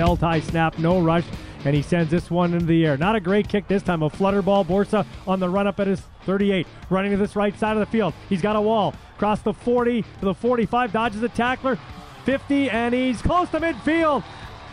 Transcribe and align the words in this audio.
belt 0.00 0.20
high 0.20 0.40
snap, 0.40 0.78
no 0.78 0.98
rush, 0.98 1.26
and 1.66 1.76
he 1.76 1.82
sends 1.82 2.10
this 2.10 2.30
one 2.30 2.54
into 2.54 2.64
the 2.64 2.86
air. 2.86 2.96
Not 2.96 3.16
a 3.16 3.20
great 3.20 3.46
kick 3.50 3.68
this 3.68 3.82
time. 3.82 4.02
A 4.02 4.08
flutter 4.08 4.40
ball. 4.40 4.64
Borsa 4.64 5.04
on 5.26 5.40
the 5.40 5.48
run 5.50 5.66
up 5.66 5.78
at 5.78 5.86
his 5.86 6.00
38, 6.24 6.66
running 6.88 7.10
to 7.10 7.18
this 7.18 7.36
right 7.36 7.54
side 7.58 7.76
of 7.76 7.80
the 7.80 7.92
field. 7.92 8.14
He's 8.30 8.40
got 8.40 8.56
a 8.56 8.60
wall. 8.62 8.94
Across 9.16 9.42
the 9.42 9.52
40 9.52 10.00
to 10.00 10.08
the 10.22 10.32
45, 10.32 10.90
dodges 10.90 11.22
a 11.22 11.28
tackler. 11.28 11.78
50, 12.24 12.70
and 12.70 12.94
he's 12.94 13.20
close 13.20 13.50
to 13.50 13.60
midfield. 13.60 14.24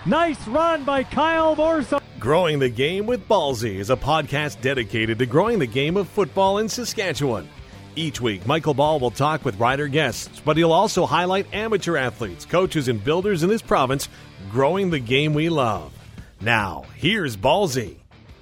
Nice 0.06 0.48
run 0.48 0.86
by 0.86 1.04
Kyle 1.04 1.58
Borsa. 1.58 2.02
Growing 2.20 2.60
the 2.60 2.70
Game 2.70 3.06
with 3.06 3.28
Ballsy 3.28 3.76
is 3.76 3.90
a 3.90 3.98
podcast 3.98 4.62
dedicated 4.62 5.20
to 5.20 5.26
growing 5.26 5.60
the 5.60 5.68
game 5.68 5.98
of 5.98 6.08
football 6.08 6.60
in 6.60 6.70
Saskatchewan. 6.70 7.50
Each 7.98 8.22
week, 8.22 8.46
Michael 8.46 8.76
Ball 8.76 9.00
will 9.00 9.10
talk 9.10 9.44
with 9.44 9.60
rider 9.60 9.88
guests, 9.88 10.40
but 10.46 10.56
he'll 10.56 10.72
also 10.72 11.08
highlight 11.08 11.52
amateur 11.52 11.98
athletes, 11.98 12.46
coaches, 12.46 12.90
and 12.90 13.04
builders 13.04 13.42
in 13.42 13.50
this 13.50 13.64
province 13.64 14.08
growing 14.52 14.92
the 14.92 15.00
game 15.00 15.34
we 15.34 15.50
love. 15.50 15.92
Now, 16.40 16.86
here's 16.94 17.36
Ballsy. 17.36 17.96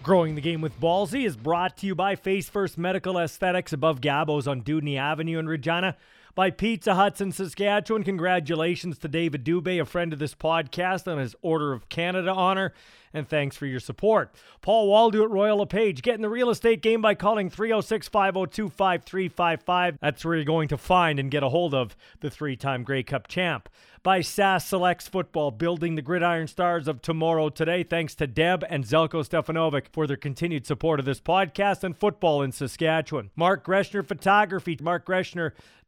Growing 0.04 0.36
the 0.36 0.42
Game 0.42 0.60
with 0.60 0.78
Ballsy 0.82 1.26
is 1.26 1.38
brought 1.38 1.78
to 1.78 1.88
you 1.88 1.96
by 1.96 2.18
Face 2.18 2.50
First 2.50 2.78
Medical 2.78 3.18
Aesthetics 3.18 3.72
above 3.72 4.02
Gabos 4.02 4.46
on 4.46 4.62
Dewdney 4.62 4.98
Avenue 4.98 5.40
in 5.40 5.48
Regina. 5.48 5.96
By 6.36 6.52
Pizza 6.52 6.96
Huts 6.96 7.22
in 7.22 7.32
Saskatchewan. 7.32 8.04
Congratulations 8.04 8.98
to 8.98 9.08
David 9.08 9.46
Dubé, 9.46 9.80
a 9.80 9.86
friend 9.86 10.12
of 10.12 10.20
this 10.20 10.36
podcast, 10.36 11.10
on 11.10 11.18
his 11.18 11.34
Order 11.42 11.72
of 11.72 11.88
Canada 11.88 12.34
honor. 12.34 12.74
And 13.14 13.26
thanks 13.26 13.56
for 13.56 13.66
your 13.66 13.80
support. 13.80 14.36
Paul 14.62 14.90
Waldo 14.90 15.24
at 15.24 15.30
Royal 15.30 15.60
LePage. 15.60 16.02
Get 16.02 16.16
in 16.16 16.22
the 16.22 16.28
real 16.28 16.50
estate 16.50 16.82
game 16.82 17.02
by 17.02 17.16
calling 17.16 17.50
306 17.50 18.10
502 18.10 18.68
5355. 18.68 19.98
That's 20.02 20.26
where 20.26 20.36
you're 20.36 20.44
going 20.44 20.68
to 20.68 20.78
find 20.78 21.20
and 21.20 21.32
get 21.32 21.42
a 21.42 21.48
hold 21.48 21.74
of 21.74 21.96
the 22.20 22.30
three 22.30 22.58
time 22.58 22.84
Grey 22.84 23.04
Cup 23.04 23.30
champ 23.30 23.70
by 24.06 24.22
SAS 24.22 24.68
Selects 24.68 25.08
Football, 25.08 25.50
building 25.50 25.96
the 25.96 26.02
gridiron 26.04 26.46
stars 26.46 26.88
of 26.88 27.02
tomorrow 27.02 27.50
today. 27.50 27.82
Thanks 27.82 28.14
to 28.16 28.28
Deb 28.28 28.64
and 28.70 28.84
Zelko 28.84 29.28
Stefanovic 29.28 29.88
for 29.92 30.06
their 30.06 30.16
continued 30.16 30.68
support 30.68 31.00
of 31.00 31.08
this 31.08 31.20
podcast 31.20 31.84
and 31.84 31.98
football 31.98 32.44
in 32.44 32.52
Saskatchewan. 32.52 33.32
Mark 33.36 33.66
Greshner 33.66 34.06
Photography, 34.06 34.78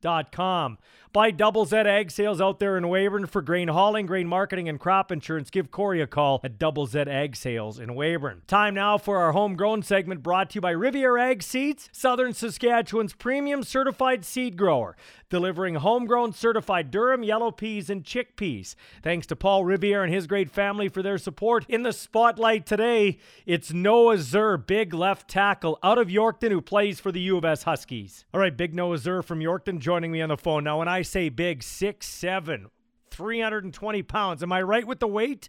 markgreshner.com. 0.03 0.77
By 1.13 1.31
Double 1.31 1.65
Z 1.65 1.75
Ag 1.77 2.11
Sales 2.11 2.39
out 2.39 2.59
there 2.59 2.77
in 2.77 2.83
Weyburn 2.83 3.27
for 3.27 3.41
grain 3.41 3.69
hauling, 3.69 4.05
grain 4.05 4.27
marketing, 4.27 4.69
and 4.69 4.79
crop 4.79 5.11
insurance. 5.11 5.49
Give 5.49 5.71
Corey 5.71 6.01
a 6.01 6.05
call 6.05 6.41
at 6.43 6.59
Double 6.59 6.85
Z 6.85 6.99
Ag 6.99 7.35
Sales 7.35 7.79
in 7.79 7.95
Weyburn. 7.95 8.41
Time 8.45 8.75
now 8.75 8.97
for 8.99 9.17
our 9.17 9.31
homegrown 9.31 9.81
segment 9.81 10.21
brought 10.21 10.51
to 10.51 10.55
you 10.55 10.61
by 10.61 10.71
Riviera 10.71 11.29
Ag 11.29 11.41
Seeds, 11.41 11.89
Southern 11.91 12.33
Saskatchewan's 12.33 13.13
premium 13.13 13.63
certified 13.63 14.25
seed 14.25 14.57
grower 14.57 14.95
delivering 15.29 15.75
homegrown 15.75 16.33
certified 16.33 16.91
durum 16.91 17.25
yellow 17.25 17.51
peas, 17.51 17.89
and 17.89 18.03
chickpeas. 18.03 18.75
Thanks 19.03 19.27
to 19.27 19.35
Paul 19.35 19.65
Riviere 19.65 20.03
and 20.03 20.13
his 20.13 20.27
great 20.27 20.49
family 20.49 20.89
for 20.89 21.01
their 21.01 21.17
support. 21.17 21.65
In 21.67 21.83
the 21.83 21.93
spotlight 21.93 22.65
today, 22.65 23.17
it's 23.45 23.73
Noah 23.73 24.17
Zerr, 24.17 24.65
big 24.65 24.93
left 24.93 25.29
tackle 25.29 25.79
out 25.83 25.97
of 25.97 26.07
Yorkton, 26.07 26.51
who 26.51 26.61
plays 26.61 26.99
for 26.99 27.11
the 27.11 27.19
U 27.21 27.37
of 27.37 27.45
S 27.45 27.63
Huskies. 27.63 28.25
All 28.33 28.39
right, 28.39 28.55
big 28.55 28.73
Noah 28.73 28.97
Zerr 28.97 29.23
from 29.23 29.39
Yorkton 29.39 29.79
joining 29.87 30.11
me 30.11 30.21
on 30.21 30.27
the 30.27 30.35
phone. 30.35 30.65
Now, 30.65 30.79
when 30.79 30.89
I 30.89 31.01
say 31.01 31.29
big, 31.29 31.63
six 31.63 32.07
seven, 32.07 32.67
320 33.09 34.03
pounds, 34.03 34.43
am 34.43 34.51
I 34.51 34.61
right 34.61 34.85
with 34.85 34.99
the 34.99 35.07
weight? 35.07 35.47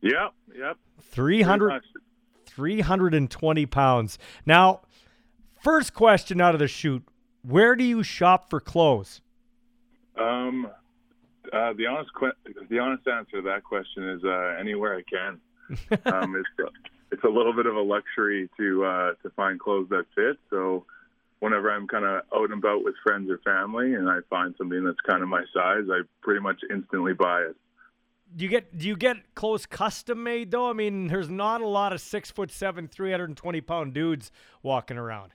Yep, 0.00 0.32
yep. 0.58 0.76
300, 1.00 1.80
320 2.44 3.66
pounds. 3.66 4.18
Now, 4.44 4.80
first 5.62 5.94
question 5.94 6.40
out 6.40 6.56
of 6.56 6.58
the 6.58 6.66
chute 6.66 7.04
where 7.42 7.76
do 7.76 7.84
you 7.84 8.02
shop 8.02 8.50
for 8.50 8.58
clothes? 8.58 9.20
Um, 10.18 10.66
uh, 11.52 11.72
the 11.74 11.86
honest 11.86 12.10
que- 12.18 12.66
the 12.68 12.80
honest 12.80 13.06
answer 13.06 13.36
to 13.36 13.42
that 13.42 13.62
question 13.62 14.08
is 14.08 14.24
uh, 14.24 14.56
anywhere 14.58 14.96
I 14.96 15.02
can. 15.08 15.40
um, 16.12 16.34
it's 16.34 16.48
a, 16.58 16.64
it's 17.12 17.22
a 17.22 17.28
little 17.28 17.52
bit 17.52 17.66
of 17.66 17.76
a 17.76 17.80
luxury 17.80 18.50
to 18.56 18.84
uh, 18.84 19.12
to 19.22 19.30
find 19.36 19.60
clothes 19.60 19.88
that 19.90 20.06
fit. 20.16 20.36
So 20.50 20.84
whenever 21.40 21.70
I'm 21.70 21.86
kind 21.86 22.04
of 22.04 22.22
out 22.34 22.50
and 22.50 22.54
about 22.54 22.84
with 22.84 22.94
friends 23.02 23.30
or 23.30 23.38
family, 23.38 23.94
and 23.94 24.08
I 24.08 24.18
find 24.30 24.54
something 24.58 24.84
that's 24.84 25.00
kind 25.06 25.22
of 25.22 25.28
my 25.28 25.44
size, 25.54 25.84
I 25.90 26.00
pretty 26.22 26.40
much 26.40 26.60
instantly 26.70 27.12
buy 27.12 27.42
it. 27.42 27.56
Do 28.34 28.44
you 28.44 28.50
get 28.50 28.76
do 28.76 28.88
you 28.88 28.96
get 28.96 29.34
clothes 29.34 29.66
custom 29.66 30.22
made 30.22 30.50
though? 30.50 30.68
I 30.68 30.72
mean, 30.72 31.06
there's 31.06 31.30
not 31.30 31.60
a 31.60 31.66
lot 31.66 31.92
of 31.92 32.00
six 32.00 32.30
foot 32.30 32.50
seven, 32.50 32.88
three 32.88 33.10
hundred 33.10 33.28
and 33.28 33.36
twenty 33.36 33.60
pound 33.60 33.94
dudes 33.94 34.32
walking 34.62 34.96
around. 34.98 35.32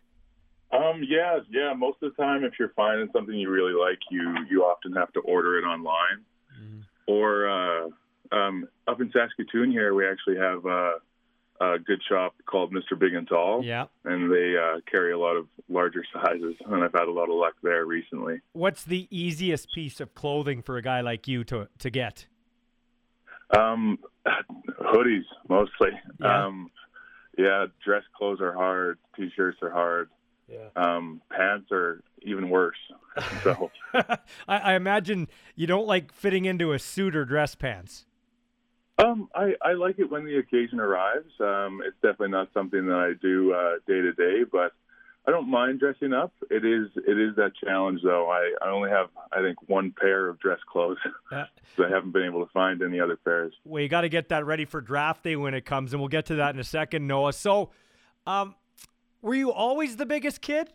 Um, 0.73 1.01
yeah, 1.07 1.39
yeah. 1.49 1.73
Most 1.73 1.97
of 2.01 2.13
the 2.15 2.21
time, 2.21 2.43
if 2.43 2.53
you're 2.59 2.73
finding 2.75 3.09
something 3.13 3.35
you 3.35 3.49
really 3.49 3.73
like, 3.73 3.99
you 4.09 4.35
you 4.49 4.63
often 4.63 4.93
have 4.93 5.11
to 5.13 5.19
order 5.21 5.57
it 5.57 5.63
online. 5.63 6.25
Mm-hmm. 6.61 6.79
Or 7.07 7.49
uh, 7.49 7.89
um, 8.35 8.67
up 8.87 8.99
in 8.99 9.11
Saskatoon 9.11 9.71
here, 9.71 9.93
we 9.93 10.05
actually 10.07 10.37
have 10.37 10.65
uh, 10.65 10.93
a 11.61 11.79
good 11.79 12.01
shop 12.07 12.35
called 12.45 12.73
Mr. 12.73 12.97
Big 12.97 13.13
and 13.13 13.27
Tall. 13.27 13.63
Yeah, 13.63 13.85
and 14.05 14.31
they 14.31 14.55
uh, 14.57 14.79
carry 14.89 15.11
a 15.11 15.17
lot 15.17 15.35
of 15.35 15.47
larger 15.69 16.03
sizes, 16.13 16.55
and 16.65 16.83
I've 16.83 16.93
had 16.93 17.07
a 17.07 17.11
lot 17.11 17.29
of 17.29 17.35
luck 17.35 17.53
there 17.61 17.85
recently. 17.85 18.41
What's 18.53 18.83
the 18.83 19.07
easiest 19.11 19.71
piece 19.73 19.99
of 19.99 20.13
clothing 20.15 20.61
for 20.61 20.77
a 20.77 20.81
guy 20.81 21.01
like 21.01 21.27
you 21.27 21.43
to 21.45 21.67
to 21.79 21.89
get? 21.89 22.27
Um, 23.55 23.99
hoodies 24.79 25.25
mostly. 25.49 25.91
Yeah. 26.19 26.45
Um, 26.45 26.71
yeah, 27.37 27.65
dress 27.83 28.03
clothes 28.15 28.41
are 28.41 28.53
hard. 28.53 28.97
T-shirts 29.15 29.59
are 29.61 29.71
hard. 29.71 30.09
Yeah. 30.47 30.67
Um, 30.75 31.21
pants 31.31 31.71
are 31.71 32.03
even 32.23 32.49
worse. 32.49 32.77
So 33.43 33.71
I, 33.93 34.17
I, 34.47 34.73
imagine 34.75 35.27
you 35.55 35.65
don't 35.65 35.87
like 35.87 36.11
fitting 36.13 36.45
into 36.45 36.73
a 36.73 36.79
suit 36.79 37.15
or 37.15 37.25
dress 37.25 37.55
pants. 37.55 38.05
Um, 39.03 39.29
I, 39.33 39.53
I 39.61 39.73
like 39.73 39.99
it 39.99 40.11
when 40.11 40.25
the 40.25 40.37
occasion 40.37 40.79
arrives. 40.79 41.31
Um, 41.39 41.81
it's 41.85 41.95
definitely 41.95 42.29
not 42.29 42.49
something 42.53 42.85
that 42.87 42.95
I 42.95 43.13
do 43.21 43.53
uh, 43.53 43.73
day 43.87 44.01
to 44.01 44.13
day, 44.13 44.43
but 44.49 44.73
I 45.27 45.31
don't 45.31 45.49
mind 45.49 45.79
dressing 45.79 46.13
up. 46.13 46.33
It 46.49 46.65
is 46.65 46.87
it 46.95 47.19
is 47.19 47.35
that 47.35 47.51
challenge 47.63 48.01
though. 48.03 48.29
I, 48.29 48.53
I 48.63 48.69
only 48.69 48.89
have 48.89 49.09
I 49.31 49.41
think 49.41 49.57
one 49.69 49.93
pair 49.99 50.27
of 50.27 50.39
dress 50.39 50.59
clothes, 50.71 50.97
uh, 51.31 51.45
so 51.77 51.85
I 51.85 51.89
haven't 51.89 52.11
been 52.11 52.23
able 52.23 52.45
to 52.45 52.51
find 52.51 52.81
any 52.81 52.99
other 52.99 53.17
pairs. 53.17 53.53
Well, 53.63 53.81
you 53.81 53.89
got 53.89 54.01
to 54.01 54.09
get 54.09 54.29
that 54.29 54.45
ready 54.45 54.65
for 54.65 54.81
draft 54.81 55.23
day 55.23 55.35
when 55.35 55.53
it 55.53 55.65
comes, 55.65 55.93
and 55.93 56.01
we'll 56.01 56.09
get 56.09 56.25
to 56.27 56.35
that 56.35 56.55
in 56.55 56.59
a 56.59 56.63
second, 56.63 57.07
Noah. 57.07 57.33
So, 57.33 57.69
um, 58.25 58.55
were 59.21 59.35
you 59.35 59.51
always 59.51 59.97
the 59.97 60.05
biggest 60.05 60.41
kid? 60.41 60.69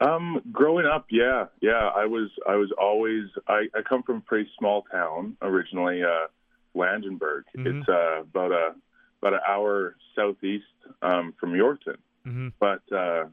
Um, 0.00 0.42
growing 0.52 0.86
up, 0.86 1.06
yeah, 1.10 1.46
yeah, 1.62 1.90
I 1.94 2.04
was. 2.04 2.28
I 2.46 2.56
was 2.56 2.70
always. 2.78 3.24
I, 3.48 3.68
I 3.74 3.80
come 3.88 4.02
from 4.02 4.18
a 4.18 4.20
pretty 4.20 4.50
small 4.58 4.82
town 4.90 5.36
originally, 5.40 6.02
uh, 6.02 6.26
Langenburg. 6.74 7.42
Mm-hmm. 7.56 7.66
It's 7.66 7.88
uh, 7.88 8.22
about 8.22 8.52
a 8.52 8.74
about 9.20 9.34
an 9.34 9.40
hour 9.48 9.96
southeast 10.14 10.64
um, 11.02 11.34
from 11.38 11.52
Yorkton. 11.52 11.96
Mm-hmm. 12.26 12.48
But 12.58 12.82
uh, 12.94 13.26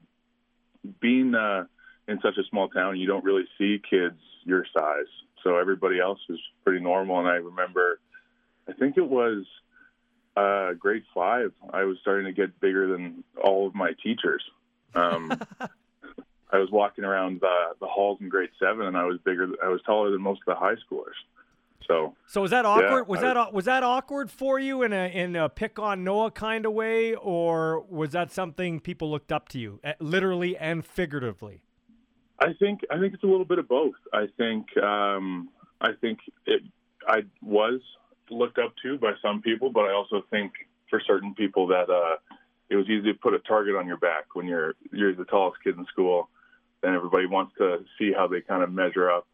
being 0.99 1.35
uh, 1.35 1.65
in 2.07 2.19
such 2.21 2.37
a 2.37 2.43
small 2.49 2.69
town, 2.69 2.97
you 2.97 3.07
don't 3.07 3.23
really 3.23 3.45
see 3.57 3.81
kids 3.89 4.19
your 4.43 4.65
size. 4.77 5.07
So 5.43 5.57
everybody 5.57 5.99
else 5.99 6.19
is 6.29 6.39
pretty 6.63 6.81
normal. 6.81 7.19
And 7.19 7.27
I 7.27 7.35
remember, 7.35 7.99
I 8.69 8.73
think 8.73 8.97
it 8.97 9.07
was 9.07 9.45
uh, 10.35 10.73
grade 10.73 11.03
five, 11.13 11.51
I 11.73 11.83
was 11.83 11.97
starting 12.01 12.25
to 12.25 12.31
get 12.31 12.59
bigger 12.59 12.87
than 12.87 13.23
all 13.43 13.67
of 13.67 13.75
my 13.75 13.93
teachers. 14.03 14.43
Um, 14.95 15.31
I 16.51 16.57
was 16.57 16.69
walking 16.69 17.03
around 17.05 17.41
the, 17.41 17.75
the 17.79 17.87
halls 17.87 18.19
in 18.21 18.29
grade 18.29 18.49
seven, 18.59 18.85
and 18.85 18.97
I 18.97 19.05
was 19.05 19.19
bigger. 19.23 19.47
I 19.63 19.69
was 19.69 19.81
taller 19.85 20.11
than 20.11 20.21
most 20.21 20.41
of 20.47 20.53
the 20.53 20.59
high 20.59 20.75
schoolers. 20.75 21.19
So, 21.87 22.15
so 22.27 22.41
was 22.41 22.51
that 22.51 22.65
awkward? 22.65 23.05
Yeah, 23.07 23.11
was 23.11 23.21
that 23.21 23.53
was 23.53 23.65
that 23.65 23.83
awkward 23.83 24.31
for 24.31 24.59
you 24.59 24.83
in 24.83 24.93
a 24.93 25.11
in 25.13 25.35
a 25.35 25.49
pick 25.49 25.79
on 25.79 26.03
Noah 26.03 26.31
kind 26.31 26.65
of 26.65 26.73
way, 26.73 27.15
or 27.15 27.81
was 27.81 28.11
that 28.11 28.31
something 28.31 28.79
people 28.79 29.09
looked 29.09 29.31
up 29.31 29.49
to 29.49 29.59
you, 29.59 29.79
eh, 29.83 29.93
literally 29.99 30.57
and 30.57 30.85
figuratively? 30.85 31.61
I 32.39 32.53
think 32.59 32.81
I 32.89 32.99
think 32.99 33.13
it's 33.13 33.23
a 33.23 33.27
little 33.27 33.45
bit 33.45 33.59
of 33.59 33.67
both. 33.67 33.95
I 34.13 34.25
think 34.37 34.65
um, 34.77 35.49
I 35.79 35.91
think 35.99 36.19
it 36.45 36.61
I 37.07 37.21
was 37.41 37.81
looked 38.29 38.57
up 38.57 38.73
to 38.83 38.97
by 38.97 39.13
some 39.21 39.41
people, 39.41 39.71
but 39.71 39.81
I 39.81 39.93
also 39.93 40.23
think 40.29 40.51
for 40.89 41.01
certain 41.05 41.33
people 41.35 41.67
that 41.67 41.89
uh, 41.89 42.17
it 42.69 42.75
was 42.75 42.85
easy 42.85 43.13
to 43.13 43.19
put 43.19 43.33
a 43.33 43.39
target 43.39 43.75
on 43.75 43.85
your 43.85 43.97
back 43.97 44.33
when 44.33 44.47
you're 44.47 44.75
you're 44.91 45.15
the 45.15 45.25
tallest 45.25 45.63
kid 45.63 45.77
in 45.77 45.85
school, 45.85 46.29
and 46.83 46.95
everybody 46.95 47.25
wants 47.25 47.53
to 47.57 47.85
see 47.99 48.11
how 48.11 48.27
they 48.27 48.41
kind 48.41 48.63
of 48.63 48.71
measure 48.71 49.11
up. 49.11 49.27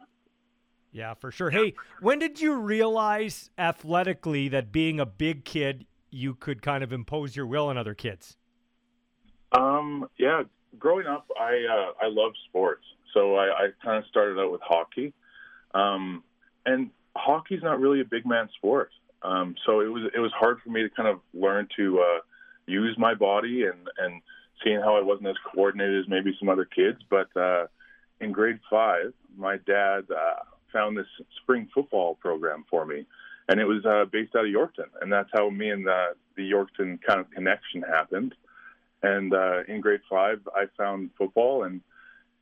Yeah, 0.97 1.13
for 1.13 1.29
sure. 1.29 1.51
Hey, 1.51 1.75
when 2.01 2.17
did 2.17 2.41
you 2.41 2.55
realize 2.55 3.51
athletically 3.55 4.47
that 4.49 4.71
being 4.71 4.99
a 4.99 5.05
big 5.05 5.45
kid, 5.45 5.85
you 6.09 6.33
could 6.33 6.63
kind 6.63 6.83
of 6.83 6.91
impose 6.91 7.35
your 7.35 7.45
will 7.45 7.67
on 7.67 7.77
other 7.77 7.93
kids? 7.93 8.35
Um, 9.51 10.09
yeah, 10.17 10.41
growing 10.79 11.05
up, 11.05 11.27
I 11.39 11.51
uh, 11.69 12.05
I 12.05 12.09
love 12.09 12.31
sports, 12.49 12.83
so 13.13 13.35
I, 13.35 13.45
I 13.45 13.67
kind 13.85 14.03
of 14.03 14.09
started 14.09 14.39
out 14.39 14.51
with 14.51 14.61
hockey, 14.61 15.13
um, 15.75 16.23
and 16.65 16.89
hockey's 17.15 17.61
not 17.61 17.79
really 17.79 18.01
a 18.01 18.05
big 18.05 18.25
man 18.25 18.49
sport. 18.57 18.89
Um, 19.21 19.53
so 19.67 19.81
it 19.81 19.91
was 19.91 20.09
it 20.15 20.19
was 20.19 20.31
hard 20.35 20.57
for 20.63 20.71
me 20.71 20.81
to 20.81 20.89
kind 20.89 21.07
of 21.07 21.19
learn 21.31 21.67
to 21.77 21.99
uh, 21.99 22.19
use 22.65 22.95
my 22.97 23.13
body 23.13 23.65
and 23.65 23.87
and 23.99 24.19
seeing 24.63 24.79
how 24.79 24.97
I 24.97 25.03
wasn't 25.03 25.27
as 25.27 25.35
coordinated 25.53 26.05
as 26.05 26.09
maybe 26.09 26.35
some 26.39 26.49
other 26.49 26.65
kids. 26.65 26.97
But 27.07 27.27
uh, 27.39 27.67
in 28.19 28.31
grade 28.31 28.59
five, 28.67 29.13
my 29.37 29.57
dad 29.57 30.05
uh, 30.09 30.43
found 30.71 30.97
this 30.97 31.07
spring 31.41 31.69
football 31.73 32.15
program 32.15 32.65
for 32.69 32.85
me, 32.85 33.05
and 33.49 33.59
it 33.59 33.65
was 33.65 33.85
uh, 33.85 34.05
based 34.11 34.35
out 34.35 34.45
of 34.45 34.51
Yorkton, 34.51 34.89
and 35.01 35.11
that's 35.11 35.29
how 35.33 35.49
me 35.49 35.69
and 35.69 35.85
the 35.85 36.15
the 36.35 36.49
Yorkton 36.49 36.99
kind 37.07 37.19
of 37.19 37.29
connection 37.31 37.81
happened. 37.81 38.35
And 39.03 39.33
uh, 39.33 39.63
in 39.67 39.81
grade 39.81 40.01
five, 40.09 40.39
I 40.55 40.65
found 40.77 41.11
football, 41.17 41.63
and 41.63 41.81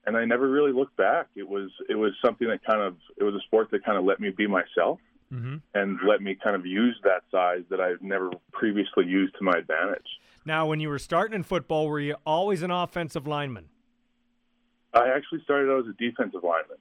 and 0.06 0.16
I 0.16 0.26
never 0.26 0.50
really 0.50 0.72
looked 0.72 0.98
back. 0.98 1.28
It 1.36 1.48
was 1.48 1.72
it 1.90 1.96
was 1.96 2.12
something 2.24 2.48
that 2.48 2.64
kind 2.64 2.82
of 2.82 2.98
it 3.18 3.24
was 3.24 3.36
a 3.36 3.42
sport 3.42 3.72
that 3.72 3.84
kind 3.84 3.98
of 3.98 4.06
let 4.06 4.20
me 4.20 4.30
be 4.30 4.48
myself, 4.48 5.00
mm-hmm. 5.32 5.58
and 5.74 6.00
let 6.08 6.22
me 6.22 6.38
kind 6.42 6.56
of 6.56 6.66
use 6.66 6.98
that 7.04 7.24
size 7.32 7.64
that 7.70 7.80
I've 7.80 8.02
never 8.02 8.32
previously 8.52 9.06
used 9.06 9.36
to 9.38 9.44
my 9.44 9.54
advantage. 9.58 10.08
Now, 10.46 10.68
when 10.68 10.80
you 10.80 10.90
were 10.90 11.00
starting 11.00 11.36
in 11.36 11.44
football, 11.44 11.88
were 11.88 12.00
you 12.00 12.16
always 12.26 12.62
an 12.62 12.72
offensive 12.72 13.26
lineman? 13.26 13.70
I 14.94 15.10
actually 15.10 15.42
started 15.44 15.72
out 15.72 15.80
as 15.80 15.88
a 15.88 15.94
defensive 15.94 16.44
lineman. 16.44 16.78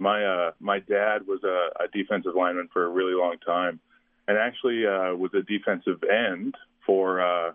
My 0.00 0.24
uh, 0.24 0.52
my 0.60 0.78
dad 0.78 1.26
was 1.26 1.44
a, 1.44 1.84
a 1.84 1.88
defensive 1.92 2.34
lineman 2.34 2.68
for 2.72 2.84
a 2.84 2.88
really 2.88 3.12
long 3.12 3.36
time, 3.44 3.78
and 4.26 4.38
actually 4.38 4.86
uh, 4.86 5.14
was 5.14 5.30
a 5.34 5.42
defensive 5.42 6.02
end 6.02 6.54
for 6.86 7.20
uh, 7.20 7.52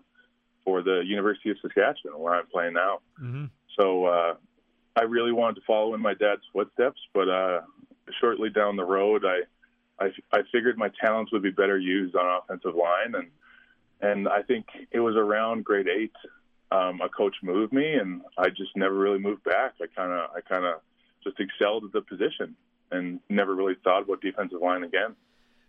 for 0.63 0.83
the 0.83 1.01
University 1.06 1.50
of 1.50 1.57
Saskatchewan, 1.62 2.19
where 2.19 2.36
I'm 2.36 2.45
playing 2.45 2.74
now. 2.74 3.00
Mm-hmm. 3.21 3.45
So 3.80 4.06
uh, 4.06 4.36
I 4.95 5.03
really 5.03 5.31
wanted 5.31 5.56
to 5.56 5.62
follow 5.65 5.95
in 5.95 6.01
my 6.01 6.13
dad's 6.13 6.44
footsteps, 6.53 7.00
but 7.15 7.27
uh, 7.27 7.62
shortly 8.21 8.51
down 8.51 8.75
the 8.75 8.86
road, 8.86 9.25
I, 9.25 10.03
I 10.03 10.12
I 10.31 10.41
figured 10.51 10.77
my 10.77 10.91
talents 11.01 11.31
would 11.31 11.44
be 11.44 11.51
better 11.51 11.80
used 11.80 12.15
on 12.15 12.41
offensive 12.44 12.75
line, 12.75 13.15
and 13.15 13.27
and 14.01 14.27
I 14.30 14.44
think 14.44 14.68
it 14.91 15.00
was 15.00 15.15
around 15.15 15.65
grade 15.65 15.88
eight, 15.88 16.13
um, 16.71 17.01
a 17.01 17.09
coach 17.09 17.36
moved 17.41 17.74
me, 17.74 17.94
and 17.94 18.21
I 18.38 18.50
just 18.50 18.75
never 18.75 18.94
really 18.94 19.19
moved 19.19 19.44
back. 19.44 19.74
I 19.81 19.88
kind 19.88 20.12
of 20.12 20.30
I 20.36 20.41
kind 20.41 20.65
of 20.65 20.81
just 21.25 21.39
excelled 21.39 21.83
at 21.83 21.92
the 21.92 22.01
position, 22.01 22.56
and 22.92 23.19
never 23.30 23.54
really 23.56 23.75
thought 23.83 24.04
about 24.04 24.22
defensive 24.22 24.62
line 24.62 24.83
again. 24.83 25.16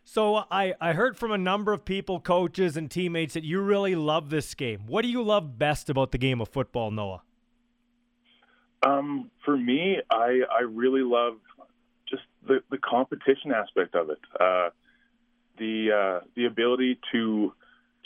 So 0.04 0.44
I, 0.52 0.74
I 0.80 0.92
heard 0.92 1.16
from 1.16 1.32
a 1.32 1.38
number 1.38 1.72
of 1.72 1.84
people, 1.84 2.20
coaches 2.20 2.76
and 2.76 2.88
teammates 2.88 3.34
that 3.34 3.42
you 3.42 3.60
really 3.60 3.96
love 3.96 4.30
this 4.30 4.54
game. 4.54 4.82
What 4.86 5.02
do 5.02 5.08
you 5.08 5.20
love 5.20 5.58
best 5.58 5.90
about 5.90 6.12
the 6.12 6.18
game 6.18 6.40
of 6.40 6.48
football, 6.48 6.92
Noah? 6.92 7.22
Um, 8.84 9.32
for 9.44 9.56
me, 9.56 9.96
I 10.08 10.42
I 10.56 10.62
really 10.62 11.02
love 11.02 11.38
just 12.08 12.22
the, 12.46 12.60
the 12.70 12.78
competition 12.78 13.50
aspect 13.52 13.96
of 13.96 14.10
it. 14.10 14.20
Uh, 14.38 14.68
the 15.58 15.90
uh, 15.90 16.24
the 16.36 16.44
ability 16.44 17.00
to 17.10 17.52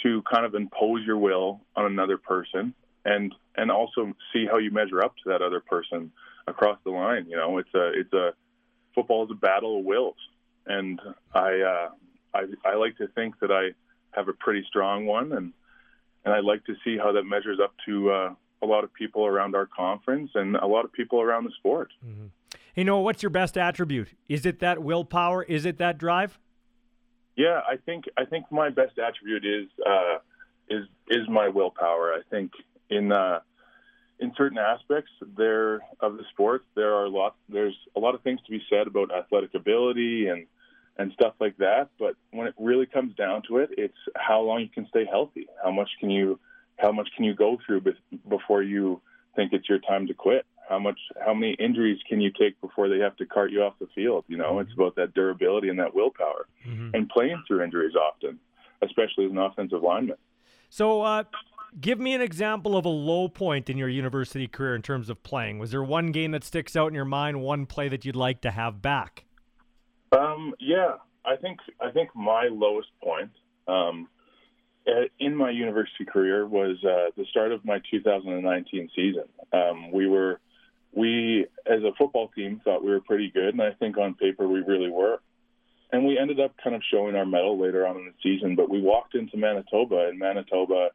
to 0.02 0.23
kind 0.32 0.47
of 0.47 0.55
impose 0.55 1.05
your 1.05 1.19
will 1.19 1.61
on 1.76 1.85
another 1.85 2.17
person 2.17 2.73
and 3.05 3.35
and 3.56 3.70
also 3.70 4.12
see 4.32 4.47
how 4.47 4.56
you 4.58 4.70
measure 4.70 5.05
up 5.05 5.14
to 5.23 5.31
that 5.31 5.43
other 5.43 5.61
person 5.61 6.11
across 6.50 6.79
the 6.85 6.91
line. 6.91 7.26
You 7.29 7.37
know, 7.37 7.58
it's 7.58 7.75
a 7.75 7.93
it's 7.99 8.12
a 8.12 8.32
football 8.94 9.25
is 9.25 9.31
a 9.31 9.35
battle 9.35 9.79
of 9.79 9.85
wills 9.85 10.17
and 10.67 11.00
I, 11.35 11.61
uh, 11.61 11.88
I 12.35 12.44
I 12.64 12.75
like 12.76 12.97
to 12.99 13.08
think 13.08 13.38
that 13.41 13.50
I 13.50 13.70
have 14.17 14.29
a 14.29 14.32
pretty 14.32 14.64
strong 14.69 15.06
one, 15.06 15.32
and 15.32 15.52
and 16.25 16.35
I 16.35 16.41
like 16.41 16.64
to 16.67 16.75
see 16.85 16.97
how 16.99 17.12
that 17.12 17.25
measures 17.25 17.58
up 17.62 17.75
to 17.87 18.11
uh, 18.11 18.35
a 18.62 18.67
lot 18.67 18.85
of 18.85 18.93
people 18.93 19.26
around 19.26 19.55
our 19.55 19.67
conference 19.67 20.31
and 20.35 20.56
a 20.56 20.67
lot 20.67 20.85
of 20.85 20.93
people 20.93 21.20
around 21.20 21.44
the 21.44 21.52
sport. 21.58 21.91
Mm-hmm. 22.06 22.26
Hey, 22.75 22.85
Noah, 22.85 23.02
what's 23.02 23.23
your 23.23 23.31
best 23.31 23.58
attribute? 23.58 24.08
Is 24.29 24.47
it 24.47 24.61
that 24.61 24.82
willpower? 24.82 25.43
Is 25.43 25.64
it 25.64 25.79
that 25.79 25.99
drive? 25.99 26.38
Yeah, 27.37 27.61
I 27.69 27.76
think 27.76 28.05
I 28.17 28.25
think 28.25 28.47
my 28.50 28.70
best 28.70 28.99
attribute 28.99 29.44
is 29.44 29.69
uh, 29.85 30.19
is 30.69 30.85
is 31.08 31.29
my 31.29 31.49
willpower. 31.49 32.12
I 32.12 32.20
think 32.31 32.52
in 32.91 33.12
uh, 33.12 33.41
in 34.20 34.32
certain 34.37 34.58
aspects 34.58 35.11
there 35.37 35.81
of 36.00 36.17
the 36.17 36.25
sport, 36.32 36.64
there 36.76 36.94
are 36.94 37.08
lots. 37.08 37.37
There's 37.49 37.76
a 37.96 38.00
lot 38.00 38.14
of 38.14 38.22
things 38.22 38.40
to 38.44 38.50
be 38.50 38.62
said 38.70 38.87
about 38.87 39.11
athletic 39.12 39.55
ability 39.55 40.28
and 40.28 40.46
and 40.99 41.12
stuff 41.12 41.34
like 41.40 41.56
that. 41.56 41.88
But 41.99 42.14
when 42.31 42.46
it 42.46 42.55
really 42.58 42.87
comes 42.87 43.14
down 43.14 43.43
to 43.49 43.58
it, 43.58 43.70
it's 43.78 43.96
how 44.17 44.43
long 44.43 44.61
you 44.61 44.69
can 44.69 44.87
stay 44.88 45.06
healthy. 45.11 45.46
How 45.62 45.70
much 45.70 45.88
can 45.99 46.11
you 46.11 46.38
how 46.78 46.93
much 46.93 47.08
can 47.17 47.25
you 47.25 47.34
go 47.34 47.58
through 47.67 47.82
before 48.28 48.62
you 48.62 49.00
think 49.37 49.52
it's 49.52 49.69
your 49.69 49.78
time 49.78 50.06
to 50.06 50.14
quit? 50.14 50.44
How 50.69 50.78
much 50.78 50.99
how 51.25 51.34
many 51.34 51.55
injuries 51.55 51.99
can 52.08 52.20
you 52.20 52.31
take 52.31 52.61
before 52.61 52.88
they 52.88 52.99
have 52.99 53.16
to 53.16 53.26
cart 53.26 53.50
you 53.50 53.62
off 53.62 53.75
the 53.81 53.88
field? 53.94 54.25
You 54.28 54.37
know, 54.37 54.52
mm-hmm. 54.52 54.61
it's 54.61 54.73
about 54.75 54.96
that 54.96 55.14
durability 55.14 55.69
and 55.69 55.78
that 55.78 55.94
willpower, 55.94 56.46
mm-hmm. 56.66 56.94
and 56.94 57.08
playing 57.08 57.43
through 57.49 57.64
injuries 57.64 57.94
often, 57.96 58.38
especially 58.82 59.25
as 59.26 59.32
an 59.32 59.38
offensive 59.38 59.82
lineman. 59.82 60.16
So, 60.70 61.02
uh, 61.02 61.25
give 61.81 61.99
me 61.99 62.14
an 62.14 62.20
example 62.20 62.76
of 62.76 62.84
a 62.84 62.90
low 62.90 63.28
point 63.28 63.69
in 63.69 63.76
your 63.76 63.88
university 63.88 64.46
career 64.46 64.75
in 64.75 64.82
terms 64.82 65.11
of 65.11 65.22
playing. 65.22 65.58
Was 65.58 65.72
there 65.72 65.82
one 65.82 66.12
game 66.12 66.31
that 66.31 66.44
sticks 66.44 66.76
out 66.76 66.87
in 66.87 66.94
your 66.94 67.05
mind, 67.05 67.43
one 67.43 67.67
play 67.67 67.88
that 67.88 68.05
you'd 68.05 68.17
like 68.17 68.40
to 68.43 68.52
have 68.52 68.81
back? 68.81 69.25
Um, 70.12 70.55
yeah, 70.61 70.94
I 71.25 71.37
think 71.37 71.58
I 71.81 71.90
think 71.90 72.11
my 72.14 72.49
lowest 72.50 72.88
point 73.02 73.31
um, 73.69 74.08
in 75.19 75.34
my 75.34 75.50
university 75.50 76.05
career 76.05 76.46
was 76.46 76.76
uh, 76.84 77.11
the 77.16 77.25
start 77.31 77.52
of 77.52 77.64
my 77.64 77.81
2019 77.90 78.90
season. 78.94 79.25
Um, 79.52 79.90
we 79.93 80.06
were 80.06 80.40
we 80.93 81.46
as 81.66 81.82
a 81.82 81.93
football 81.99 82.28
team 82.28 82.61
thought 82.64 82.82
we 82.82 82.90
were 82.90 83.00
pretty 83.00 83.31
good, 83.31 83.55
and 83.55 83.62
I 83.62 83.73
think 83.73 83.99
on 83.99 84.14
paper 84.14 84.49
we 84.49 84.61
really 84.61 84.90
were. 84.90 85.20
And 85.92 86.06
we 86.06 86.19
ended 86.19 86.38
up 86.38 86.54
kind 86.62 86.76
of 86.76 86.82
showing 86.90 87.16
our 87.16 87.26
mettle 87.26 87.60
later 87.60 87.87
on 87.87 87.96
in 87.96 88.04
the 88.06 88.14
season. 88.22 88.54
But 88.54 88.70
we 88.70 88.81
walked 88.81 89.14
into 89.14 89.37
Manitoba, 89.37 90.08
and 90.08 90.19
Manitoba 90.19 90.90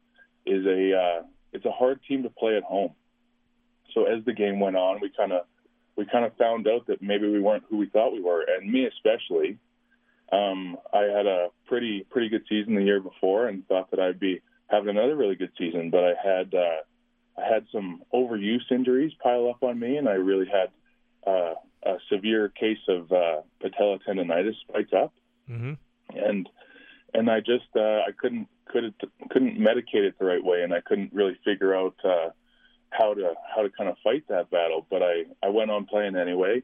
is 0.46 0.64
a 0.64 0.96
uh, 0.96 1.22
it's 1.52 1.64
a 1.64 1.70
hard 1.72 2.00
team 2.08 2.22
to 2.22 2.30
play 2.30 2.56
at 2.56 2.62
home. 2.62 2.92
So 3.94 4.04
as 4.04 4.24
the 4.24 4.32
game 4.32 4.60
went 4.60 4.76
on, 4.76 5.00
we 5.00 5.10
kind 5.16 5.32
of 5.32 5.42
we 5.96 6.06
kind 6.06 6.24
of 6.24 6.36
found 6.36 6.68
out 6.68 6.86
that 6.86 7.02
maybe 7.02 7.28
we 7.28 7.40
weren't 7.40 7.64
who 7.68 7.78
we 7.78 7.86
thought 7.86 8.12
we 8.12 8.22
were, 8.22 8.42
and 8.42 8.70
me 8.70 8.86
especially. 8.86 9.58
Um, 10.32 10.76
I 10.92 11.02
had 11.02 11.26
a 11.26 11.48
pretty 11.66 12.04
pretty 12.10 12.28
good 12.28 12.44
season 12.48 12.74
the 12.74 12.82
year 12.82 13.00
before, 13.00 13.46
and 13.48 13.66
thought 13.68 13.90
that 13.90 14.00
I'd 14.00 14.20
be 14.20 14.42
having 14.68 14.88
another 14.88 15.16
really 15.16 15.36
good 15.36 15.52
season. 15.58 15.90
But 15.90 16.04
I 16.04 16.14
had 16.22 16.54
uh, 16.54 17.40
I 17.40 17.52
had 17.52 17.66
some 17.72 18.02
overuse 18.12 18.70
injuries 18.70 19.12
pile 19.22 19.48
up 19.48 19.62
on 19.62 19.78
me, 19.78 19.96
and 19.96 20.08
I 20.08 20.14
really 20.14 20.46
had 20.46 20.70
uh, 21.30 21.54
a 21.86 21.98
severe 22.12 22.48
case 22.48 22.84
of 22.88 23.12
uh, 23.12 23.42
patella 23.60 23.98
tendonitis 24.06 24.54
spike 24.68 24.92
up, 24.92 25.12
mm-hmm. 25.50 25.74
and 26.14 26.48
and 27.14 27.30
I 27.30 27.40
just 27.40 27.68
uh, 27.76 28.00
I 28.06 28.12
couldn't 28.18 28.48
couldn't 28.66 28.94
couldn't 29.30 29.58
medicate 29.58 30.04
it 30.06 30.18
the 30.18 30.24
right 30.24 30.44
way, 30.44 30.62
and 30.62 30.72
I 30.74 30.80
couldn't 30.80 31.12
really 31.12 31.38
figure 31.44 31.74
out. 31.74 31.94
Uh, 32.04 32.30
how 32.90 33.14
to 33.14 33.34
how 33.54 33.62
to 33.62 33.70
kind 33.70 33.90
of 33.90 33.96
fight 34.02 34.24
that 34.28 34.50
battle. 34.50 34.86
But 34.88 35.02
I 35.02 35.24
I 35.42 35.48
went 35.48 35.70
on 35.70 35.86
playing 35.86 36.16
anyway, 36.16 36.62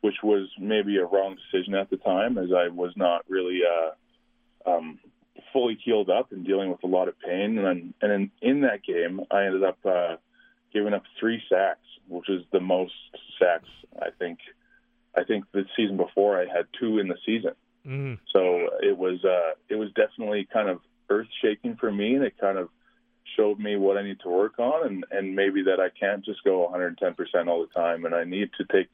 which 0.00 0.16
was 0.22 0.48
maybe 0.58 0.96
a 0.98 1.04
wrong 1.04 1.36
decision 1.36 1.74
at 1.74 1.90
the 1.90 1.96
time, 1.96 2.38
as 2.38 2.50
I 2.52 2.68
was 2.68 2.92
not 2.96 3.24
really 3.28 3.60
uh, 3.64 4.70
um, 4.70 4.98
fully 5.52 5.78
healed 5.82 6.10
up 6.10 6.32
and 6.32 6.44
dealing 6.44 6.70
with 6.70 6.82
a 6.84 6.86
lot 6.88 7.08
of 7.08 7.18
pain. 7.20 7.58
And 7.58 7.94
and 8.00 8.12
in, 8.12 8.30
in 8.40 8.60
that 8.62 8.82
game, 8.84 9.20
I 9.30 9.44
ended 9.44 9.64
up 9.64 9.78
uh, 9.84 10.16
giving 10.72 10.94
up 10.94 11.04
three 11.18 11.42
sacks, 11.48 11.86
which 12.08 12.28
is 12.28 12.42
the 12.52 12.60
most 12.60 12.94
sacks 13.38 13.68
I 14.00 14.08
think. 14.18 14.38
I 15.16 15.24
think 15.24 15.44
the 15.52 15.64
season 15.76 15.96
before 15.96 16.40
I 16.40 16.46
had 16.46 16.66
two 16.78 16.98
in 16.98 17.08
the 17.08 17.16
season. 17.26 17.52
Mm. 17.86 18.18
So 18.32 18.68
it 18.80 18.96
was 18.96 19.24
uh, 19.24 19.54
it 19.68 19.76
was 19.76 19.90
definitely 19.92 20.48
kind 20.52 20.68
of 20.68 20.80
earth 21.10 21.28
shaking 21.42 21.76
for 21.76 21.90
me, 21.90 22.14
and 22.14 22.24
it 22.24 22.38
kind 22.38 22.58
of 22.58 22.68
showed 23.36 23.58
me 23.58 23.76
what 23.76 23.96
I 23.96 24.02
need 24.02 24.20
to 24.20 24.28
work 24.28 24.58
on, 24.58 24.86
and 24.86 25.04
and 25.10 25.34
maybe 25.34 25.64
that 25.64 25.80
I 25.80 25.88
can't 25.88 26.24
just 26.24 26.44
go 26.44 26.60
110 26.60 27.14
percent 27.14 27.48
all 27.48 27.60
the 27.60 27.72
time, 27.72 28.04
and 28.04 28.14
I 28.14 28.24
need 28.24 28.50
to 28.58 28.64
take 28.64 28.88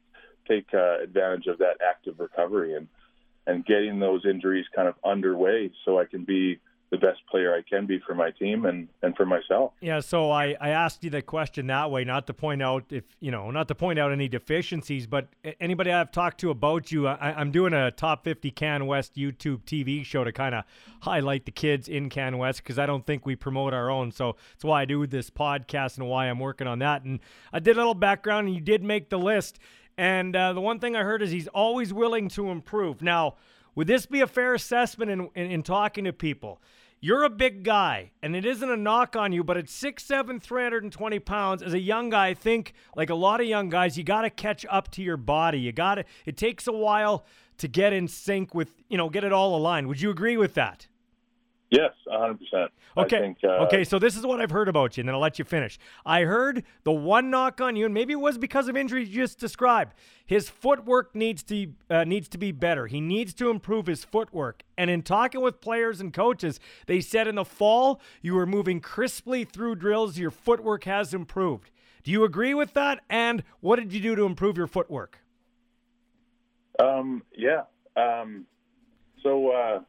take 0.49 0.67
uh, 0.73 1.03
advantage 1.03 1.47
of 1.47 1.59
that 1.59 1.77
active 1.87 2.19
recovery 2.19 2.75
and 2.75 2.89
and 3.47 3.65
getting 3.65 3.99
those 3.99 4.25
injuries 4.27 4.67
kind 4.75 4.89
of 4.89 4.95
underway 5.05 5.71
so 5.85 5.99
I 5.99 6.05
can 6.05 6.25
be 6.25 6.61
the 6.91 6.97
best 6.97 7.21
player 7.31 7.55
I 7.55 7.63
can 7.63 7.87
be 7.87 8.01
for 8.07 8.15
my 8.15 8.31
team 8.31 8.65
and, 8.65 8.89
and 9.03 9.15
for 9.17 9.27
myself. 9.27 9.73
Yeah, 9.81 10.01
so 10.01 10.31
I, 10.31 10.57
I 10.61 10.71
asked 10.71 11.05
you 11.05 11.11
the 11.11 11.21
question 11.23 11.67
that 11.67 11.91
way, 11.91 12.05
not 12.05 12.27
to 12.29 12.35
point 12.35 12.63
out 12.63 12.85
if 12.91 13.05
you 13.21 13.31
know, 13.31 13.51
not 13.51 13.69
to 13.69 13.75
point 13.75 13.99
out 13.99 14.11
any 14.11 14.29
deficiencies, 14.29 15.07
but 15.07 15.29
anybody 15.61 15.93
I've 15.93 16.11
talked 16.11 16.41
to 16.41 16.51
about 16.51 16.91
you, 16.91 17.07
I, 17.07 17.41
am 17.41 17.51
doing 17.51 17.75
a 17.75 17.91
top 17.91 18.25
50 18.25 18.51
Can 18.53 18.87
West 18.87 19.17
YouTube 19.17 19.63
TV 19.65 20.05
show 20.05 20.25
to 20.25 20.33
kind 20.33 20.55
of 20.55 20.65
highlight 21.01 21.45
the 21.45 21.53
kids 21.53 21.89
in 21.89 22.09
Can 22.09 22.39
West 22.39 22.63
because 22.63 22.79
I 22.79 22.87
don't 22.87 23.07
think 23.07 23.27
we 23.27 23.37
promote 23.37 23.75
our 23.75 23.91
own. 23.91 24.11
So 24.11 24.37
that's 24.55 24.65
why 24.65 24.83
I 24.83 24.85
do 24.85 25.07
this 25.07 25.31
podcast 25.31 25.99
and 25.99 26.09
why 26.09 26.27
I'm 26.27 26.39
working 26.39 26.67
on 26.67 26.79
that. 26.79 27.05
And 27.05 27.21
I 27.53 27.59
did 27.59 27.77
a 27.77 27.81
little 27.81 27.95
background, 27.95 28.49
and 28.49 28.55
you 28.55 28.63
did 28.63 28.83
make 28.83 29.11
the 29.11 29.19
list. 29.19 29.59
And 29.99 30.35
uh, 30.37 30.53
the 30.53 30.61
one 30.61 30.79
thing 30.79 30.97
I 30.97 31.03
heard 31.03 31.23
is 31.23 31.31
he's 31.31 31.49
always 31.49 31.93
willing 31.93 32.29
to 32.31 32.51
improve. 32.51 33.03
Now, 33.03 33.35
would 33.79 33.87
this 33.87 34.07
be 34.07 34.23
a 34.23 34.27
fair 34.27 34.55
assessment 34.55 35.09
in, 35.09 35.31
in, 35.37 35.53
in 35.53 35.63
talking 35.63 36.03
to 36.03 36.13
people? 36.13 36.61
You're 36.99 37.23
a 37.23 37.31
big 37.31 37.63
guy, 37.63 38.11
and 38.25 38.35
it 38.35 38.45
isn't 38.45 38.69
a 38.69 38.77
knock 38.77 39.15
on 39.15 39.33
you, 39.33 39.45
but 39.45 39.57
at 39.57 39.67
6'7, 39.67 40.43
320 40.43 41.19
pounds, 41.21 41.63
as 41.63 41.75
a 41.75 41.79
young 41.79 42.11
guy, 42.11 42.27
I 42.27 42.35
think, 42.35 42.75
like 42.97 43.09
a 43.09 43.15
lot 43.15 43.41
of 43.41 43.47
young 43.47 43.69
guys, 43.69 43.97
you 43.97 44.03
got 44.03 44.23
to 44.23 44.31
catch 44.31 44.67
up 44.69 44.91
to 44.91 45.03
your 45.03 45.17
body. 45.17 45.61
You 45.61 45.71
got 45.71 45.95
to, 45.95 46.05
it 46.27 46.37
takes 46.37 46.67
a 46.67 46.73
while 46.73 47.25
to 47.59 47.69
get 47.69 47.93
in 47.93 48.09
sync 48.09 48.53
with, 48.53 48.75
you 48.89 48.99
know, 48.99 49.09
get 49.09 49.23
it 49.23 49.33
all 49.33 49.55
aligned. 49.55 49.87
Would 49.87 50.01
you 50.01 50.11
agree 50.11 50.37
with 50.37 50.55
that? 50.55 50.89
Yes, 51.71 51.93
100%. 52.07 52.69
Okay. 52.97 53.21
Think, 53.21 53.39
uh, 53.45 53.65
okay, 53.65 53.85
so 53.85 53.99
this 53.99 54.17
is 54.17 54.25
what 54.25 54.41
I've 54.41 54.51
heard 54.51 54.69
about 54.69 54.97
you, 54.97 55.03
and 55.03 55.09
then 55.09 55.15
I'll 55.15 55.21
let 55.21 55.39
you 55.39 55.45
finish. 55.45 55.79
I 56.07 56.23
heard 56.23 56.65
the 56.85 56.93
one 56.93 57.29
knock 57.31 57.61
on 57.61 57.77
you, 57.77 57.85
and 57.85 57.93
maybe 57.93 58.15
it 58.15 58.21
was 58.21 58.39
because 58.39 58.69
of 58.69 58.77
injury 58.77 59.05
you 59.05 59.23
just 59.23 59.39
described. 59.39 59.93
His 60.25 60.49
footwork 60.49 61.15
needs 61.15 61.43
to 61.45 61.73
uh, 61.91 62.05
needs 62.05 62.29
to 62.31 62.39
be 62.39 62.53
better. 62.53 62.87
He 62.87 63.01
needs 63.03 63.35
to 63.35 63.51
improve 63.51 63.87
his 63.87 64.03
footwork. 64.03 64.63
And 64.79 64.91
in 64.91 65.03
talking 65.03 65.43
with 65.43 65.61
players 65.61 66.01
and 66.01 66.13
coaches, 66.13 66.59
they 66.87 67.01
said 67.03 67.29
in 67.29 67.35
the 67.35 67.45
fall 67.45 68.01
you 68.23 68.35
were 68.35 68.47
moving 68.47 68.81
crisply 68.81 69.45
through 69.45 69.77
drills. 69.77 70.19
Your 70.19 70.31
footwork 70.31 70.85
has 70.85 71.13
improved. 71.13 71.71
Do 72.03 72.11
you 72.11 72.25
agree 72.25 72.55
with 72.55 72.73
that? 72.75 73.01
And 73.11 73.43
what 73.61 73.77
did 73.77 73.93
you 73.93 74.01
do 74.01 74.17
to 74.17 74.25
improve 74.25 74.57
your 74.57 74.67
footwork? 74.67 75.19
Um, 76.79 77.23
yeah. 77.37 77.63
Um, 77.97 78.47
so, 79.23 79.51
uh, 79.51 79.81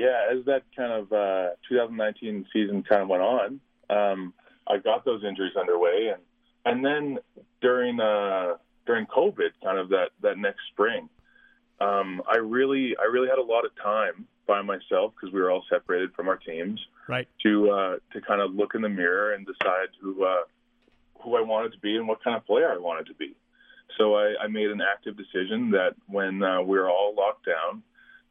yeah, 0.00 0.22
as 0.32 0.44
that 0.46 0.62
kind 0.74 0.92
of 0.92 1.12
uh, 1.12 1.50
2019 1.68 2.46
season 2.54 2.82
kind 2.82 3.02
of 3.02 3.08
went 3.08 3.22
on, 3.22 3.60
um, 3.90 4.32
I 4.66 4.78
got 4.78 5.04
those 5.04 5.22
injuries 5.24 5.52
underway, 5.60 6.12
and 6.14 6.22
and 6.64 6.84
then 6.84 7.18
during 7.60 8.00
uh, 8.00 8.54
during 8.86 9.04
COVID, 9.06 9.50
kind 9.62 9.78
of 9.78 9.90
that 9.90 10.10
that 10.22 10.38
next 10.38 10.60
spring, 10.72 11.10
um, 11.80 12.22
I 12.26 12.38
really 12.38 12.96
I 12.98 13.12
really 13.12 13.28
had 13.28 13.38
a 13.38 13.42
lot 13.42 13.66
of 13.66 13.72
time 13.82 14.26
by 14.46 14.62
myself 14.62 15.12
because 15.14 15.34
we 15.34 15.40
were 15.40 15.50
all 15.50 15.64
separated 15.68 16.14
from 16.14 16.28
our 16.28 16.36
teams, 16.36 16.80
right? 17.06 17.28
To 17.42 17.70
uh, 17.70 17.96
to 18.14 18.20
kind 18.22 18.40
of 18.40 18.54
look 18.54 18.74
in 18.74 18.80
the 18.80 18.88
mirror 18.88 19.34
and 19.34 19.46
decide 19.46 19.88
who 20.00 20.24
uh, 20.24 20.44
who 21.22 21.36
I 21.36 21.42
wanted 21.42 21.72
to 21.72 21.78
be 21.78 21.96
and 21.96 22.08
what 22.08 22.24
kind 22.24 22.36
of 22.36 22.46
player 22.46 22.72
I 22.72 22.78
wanted 22.78 23.06
to 23.08 23.14
be. 23.14 23.36
So 23.98 24.14
I, 24.14 24.34
I 24.44 24.46
made 24.46 24.70
an 24.70 24.80
active 24.80 25.14
decision 25.18 25.70
that 25.72 25.94
when 26.06 26.42
uh, 26.42 26.62
we 26.62 26.78
were 26.78 26.88
all 26.88 27.12
locked 27.14 27.44
down, 27.44 27.82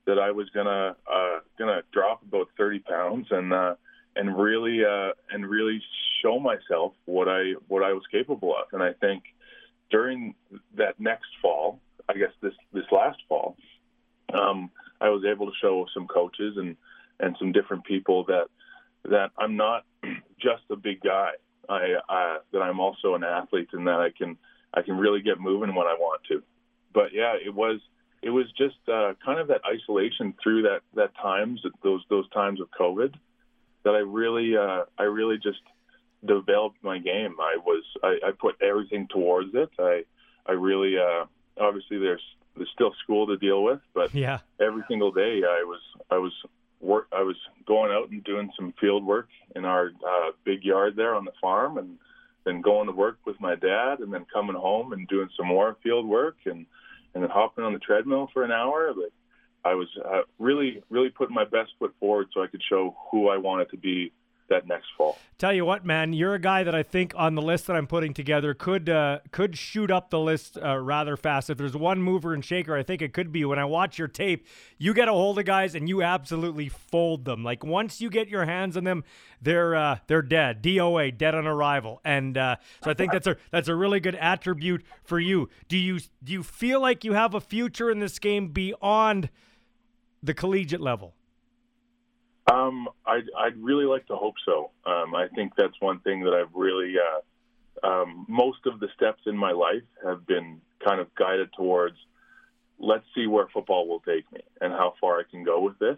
that 0.09 0.17
I 0.17 0.31
was 0.31 0.49
gonna 0.49 0.95
uh, 1.11 1.39
gonna 1.57 1.83
drop 1.93 2.23
about 2.23 2.47
30 2.57 2.79
pounds 2.79 3.27
and 3.29 3.53
uh, 3.53 3.75
and 4.15 4.35
really 4.35 4.83
uh, 4.83 5.11
and 5.29 5.47
really 5.47 5.81
show 6.21 6.39
myself 6.39 6.93
what 7.05 7.29
I 7.29 7.53
what 7.67 7.83
I 7.83 7.93
was 7.93 8.03
capable 8.11 8.55
of. 8.55 8.65
And 8.73 8.81
I 8.81 8.93
think 8.93 9.23
during 9.91 10.33
that 10.75 10.99
next 10.99 11.29
fall, 11.41 11.79
I 12.09 12.13
guess 12.13 12.31
this 12.41 12.53
this 12.73 12.85
last 12.91 13.19
fall, 13.29 13.55
um, 14.33 14.71
I 14.99 15.09
was 15.09 15.23
able 15.25 15.45
to 15.45 15.53
show 15.61 15.85
some 15.93 16.07
coaches 16.07 16.57
and 16.57 16.75
and 17.19 17.35
some 17.37 17.51
different 17.51 17.85
people 17.85 18.25
that 18.25 18.47
that 19.05 19.29
I'm 19.37 19.57
not 19.57 19.85
just 20.39 20.63
a 20.71 20.75
big 20.75 21.01
guy. 21.01 21.31
I, 21.69 21.97
I 22.09 22.37
that 22.51 22.63
I'm 22.63 22.79
also 22.79 23.13
an 23.13 23.23
athlete 23.23 23.69
and 23.73 23.85
that 23.85 23.99
I 23.99 24.09
can 24.09 24.37
I 24.73 24.81
can 24.81 24.97
really 24.97 25.21
get 25.21 25.39
moving 25.39 25.75
when 25.75 25.85
I 25.85 25.93
want 25.93 26.21
to. 26.29 26.41
But 26.93 27.13
yeah, 27.13 27.35
it 27.35 27.53
was 27.53 27.79
it 28.21 28.29
was 28.29 28.45
just 28.57 28.77
uh, 28.91 29.13
kind 29.23 29.39
of 29.39 29.47
that 29.47 29.61
isolation 29.65 30.33
through 30.41 30.63
that 30.63 30.81
that 30.95 31.15
times 31.21 31.61
those 31.83 32.03
those 32.09 32.29
times 32.31 32.59
of 32.59 32.67
COVID 32.79 33.13
that 33.83 33.95
I 33.95 33.99
really 33.99 34.57
uh, 34.57 34.83
I 34.97 35.03
really 35.03 35.37
just 35.37 35.61
developed 36.25 36.83
my 36.83 36.99
game. 36.99 37.35
I 37.39 37.57
was 37.57 37.83
I, 38.03 38.17
I 38.27 38.31
put 38.31 38.61
everything 38.61 39.07
towards 39.07 39.53
it. 39.53 39.69
I 39.79 40.03
I 40.45 40.53
really 40.53 40.95
uh, 40.97 41.25
obviously 41.59 41.97
there's 41.97 42.23
there's 42.55 42.69
still 42.73 42.93
school 43.03 43.27
to 43.27 43.37
deal 43.37 43.63
with, 43.63 43.79
but 43.93 44.13
yeah, 44.13 44.39
every 44.59 44.83
single 44.89 45.11
day 45.11 45.43
I 45.47 45.63
was 45.63 45.81
I 46.11 46.17
was 46.17 46.33
work 46.81 47.07
I 47.11 47.21
was 47.21 47.37
going 47.65 47.91
out 47.91 48.09
and 48.09 48.23
doing 48.23 48.51
some 48.55 48.73
field 48.79 49.05
work 49.05 49.29
in 49.55 49.65
our 49.65 49.87
uh, 49.87 50.31
big 50.43 50.63
yard 50.63 50.95
there 50.95 51.15
on 51.15 51.25
the 51.25 51.31
farm 51.41 51.77
and 51.77 51.97
then 52.45 52.61
going 52.61 52.87
to 52.87 52.93
work 52.93 53.17
with 53.25 53.39
my 53.39 53.55
dad 53.55 53.99
and 53.99 54.13
then 54.13 54.25
coming 54.31 54.55
home 54.55 54.93
and 54.93 55.07
doing 55.07 55.29
some 55.37 55.47
more 55.47 55.77
field 55.83 56.05
work 56.05 56.37
and 56.45 56.65
and 57.13 57.23
then 57.23 57.29
hopping 57.29 57.63
on 57.63 57.73
the 57.73 57.79
treadmill 57.79 58.29
for 58.33 58.43
an 58.43 58.51
hour. 58.51 58.93
Like 58.95 59.13
I 59.63 59.75
was 59.75 59.87
uh, 60.03 60.21
really, 60.37 60.81
really 60.89 61.09
putting 61.09 61.35
my 61.35 61.45
best 61.45 61.71
foot 61.79 61.93
forward 61.99 62.27
so 62.33 62.41
I 62.41 62.47
could 62.47 62.61
show 62.69 62.95
who 63.11 63.29
I 63.29 63.37
wanted 63.37 63.69
to 63.71 63.77
be 63.77 64.11
that 64.49 64.67
next 64.67 64.87
fall. 64.97 65.17
Tell 65.37 65.53
you 65.53 65.63
what, 65.63 65.85
man, 65.85 66.11
you're 66.11 66.33
a 66.33 66.39
guy 66.39 66.63
that 66.63 66.75
I 66.75 66.83
think 66.83 67.13
on 67.15 67.35
the 67.35 67.41
list 67.41 67.67
that 67.67 67.75
I'm 67.75 67.87
putting 67.87 68.13
together 68.13 68.53
could 68.53 68.89
uh, 68.89 69.19
could 69.31 69.57
shoot 69.57 69.89
up 69.89 70.09
the 70.09 70.19
list 70.19 70.57
uh, 70.57 70.77
rather 70.77 71.15
fast. 71.15 71.49
If 71.49 71.57
there's 71.57 71.77
one 71.77 72.01
mover 72.01 72.33
and 72.33 72.43
shaker, 72.43 72.75
I 72.75 72.83
think 72.83 73.01
it 73.01 73.13
could 73.13 73.31
be. 73.31 73.45
When 73.45 73.57
I 73.57 73.65
watch 73.65 73.97
your 73.97 74.09
tape, 74.09 74.45
you 74.77 74.93
get 74.93 75.07
a 75.07 75.13
hold 75.13 75.39
of 75.39 75.45
guys 75.45 75.75
and 75.75 75.87
you 75.87 76.03
absolutely 76.03 76.67
fold 76.67 77.25
them. 77.25 77.43
Like 77.43 77.63
once 77.63 78.01
you 78.01 78.09
get 78.09 78.27
your 78.27 78.45
hands 78.45 78.75
on 78.75 78.83
them, 78.83 79.03
they're 79.41 79.75
uh, 79.75 79.99
they're 80.07 80.21
dead. 80.21 80.61
DOA, 80.61 81.17
dead 81.17 81.35
on 81.35 81.47
arrival. 81.47 82.01
And 82.03 82.37
uh, 82.37 82.57
so 82.83 82.91
I 82.91 82.93
think 82.93 83.13
that's 83.13 83.27
a 83.27 83.37
that's 83.51 83.69
a 83.69 83.75
really 83.75 84.01
good 84.01 84.15
attribute 84.15 84.83
for 85.03 85.19
you. 85.19 85.49
Do 85.69 85.77
you 85.77 85.99
do 86.23 86.33
you 86.33 86.43
feel 86.43 86.81
like 86.81 87.03
you 87.05 87.13
have 87.13 87.33
a 87.33 87.41
future 87.41 87.89
in 87.89 87.99
this 87.99 88.19
game 88.19 88.49
beyond 88.49 89.29
the 90.21 90.33
collegiate 90.33 90.81
level? 90.81 91.15
Um, 92.51 92.87
I'd, 93.05 93.25
I'd 93.37 93.57
really 93.57 93.85
like 93.85 94.07
to 94.07 94.15
hope 94.15 94.35
so. 94.45 94.71
Um, 94.85 95.13
I 95.13 95.27
think 95.35 95.53
that's 95.57 95.79
one 95.79 95.99
thing 95.99 96.23
that 96.23 96.33
I've 96.33 96.53
really, 96.53 96.95
uh, 96.97 97.87
um, 97.87 98.25
most 98.27 98.59
of 98.65 98.79
the 98.79 98.87
steps 98.95 99.21
in 99.25 99.37
my 99.37 99.51
life 99.51 99.83
have 100.03 100.25
been 100.25 100.61
kind 100.85 100.99
of 100.99 101.13
guided 101.15 101.49
towards 101.55 101.97
let's 102.79 103.03
see 103.13 103.27
where 103.27 103.47
football 103.53 103.87
will 103.87 103.99
take 103.99 104.31
me 104.31 104.39
and 104.61 104.71
how 104.71 104.93
far 104.99 105.19
I 105.19 105.23
can 105.29 105.43
go 105.43 105.61
with 105.61 105.77
this. 105.79 105.97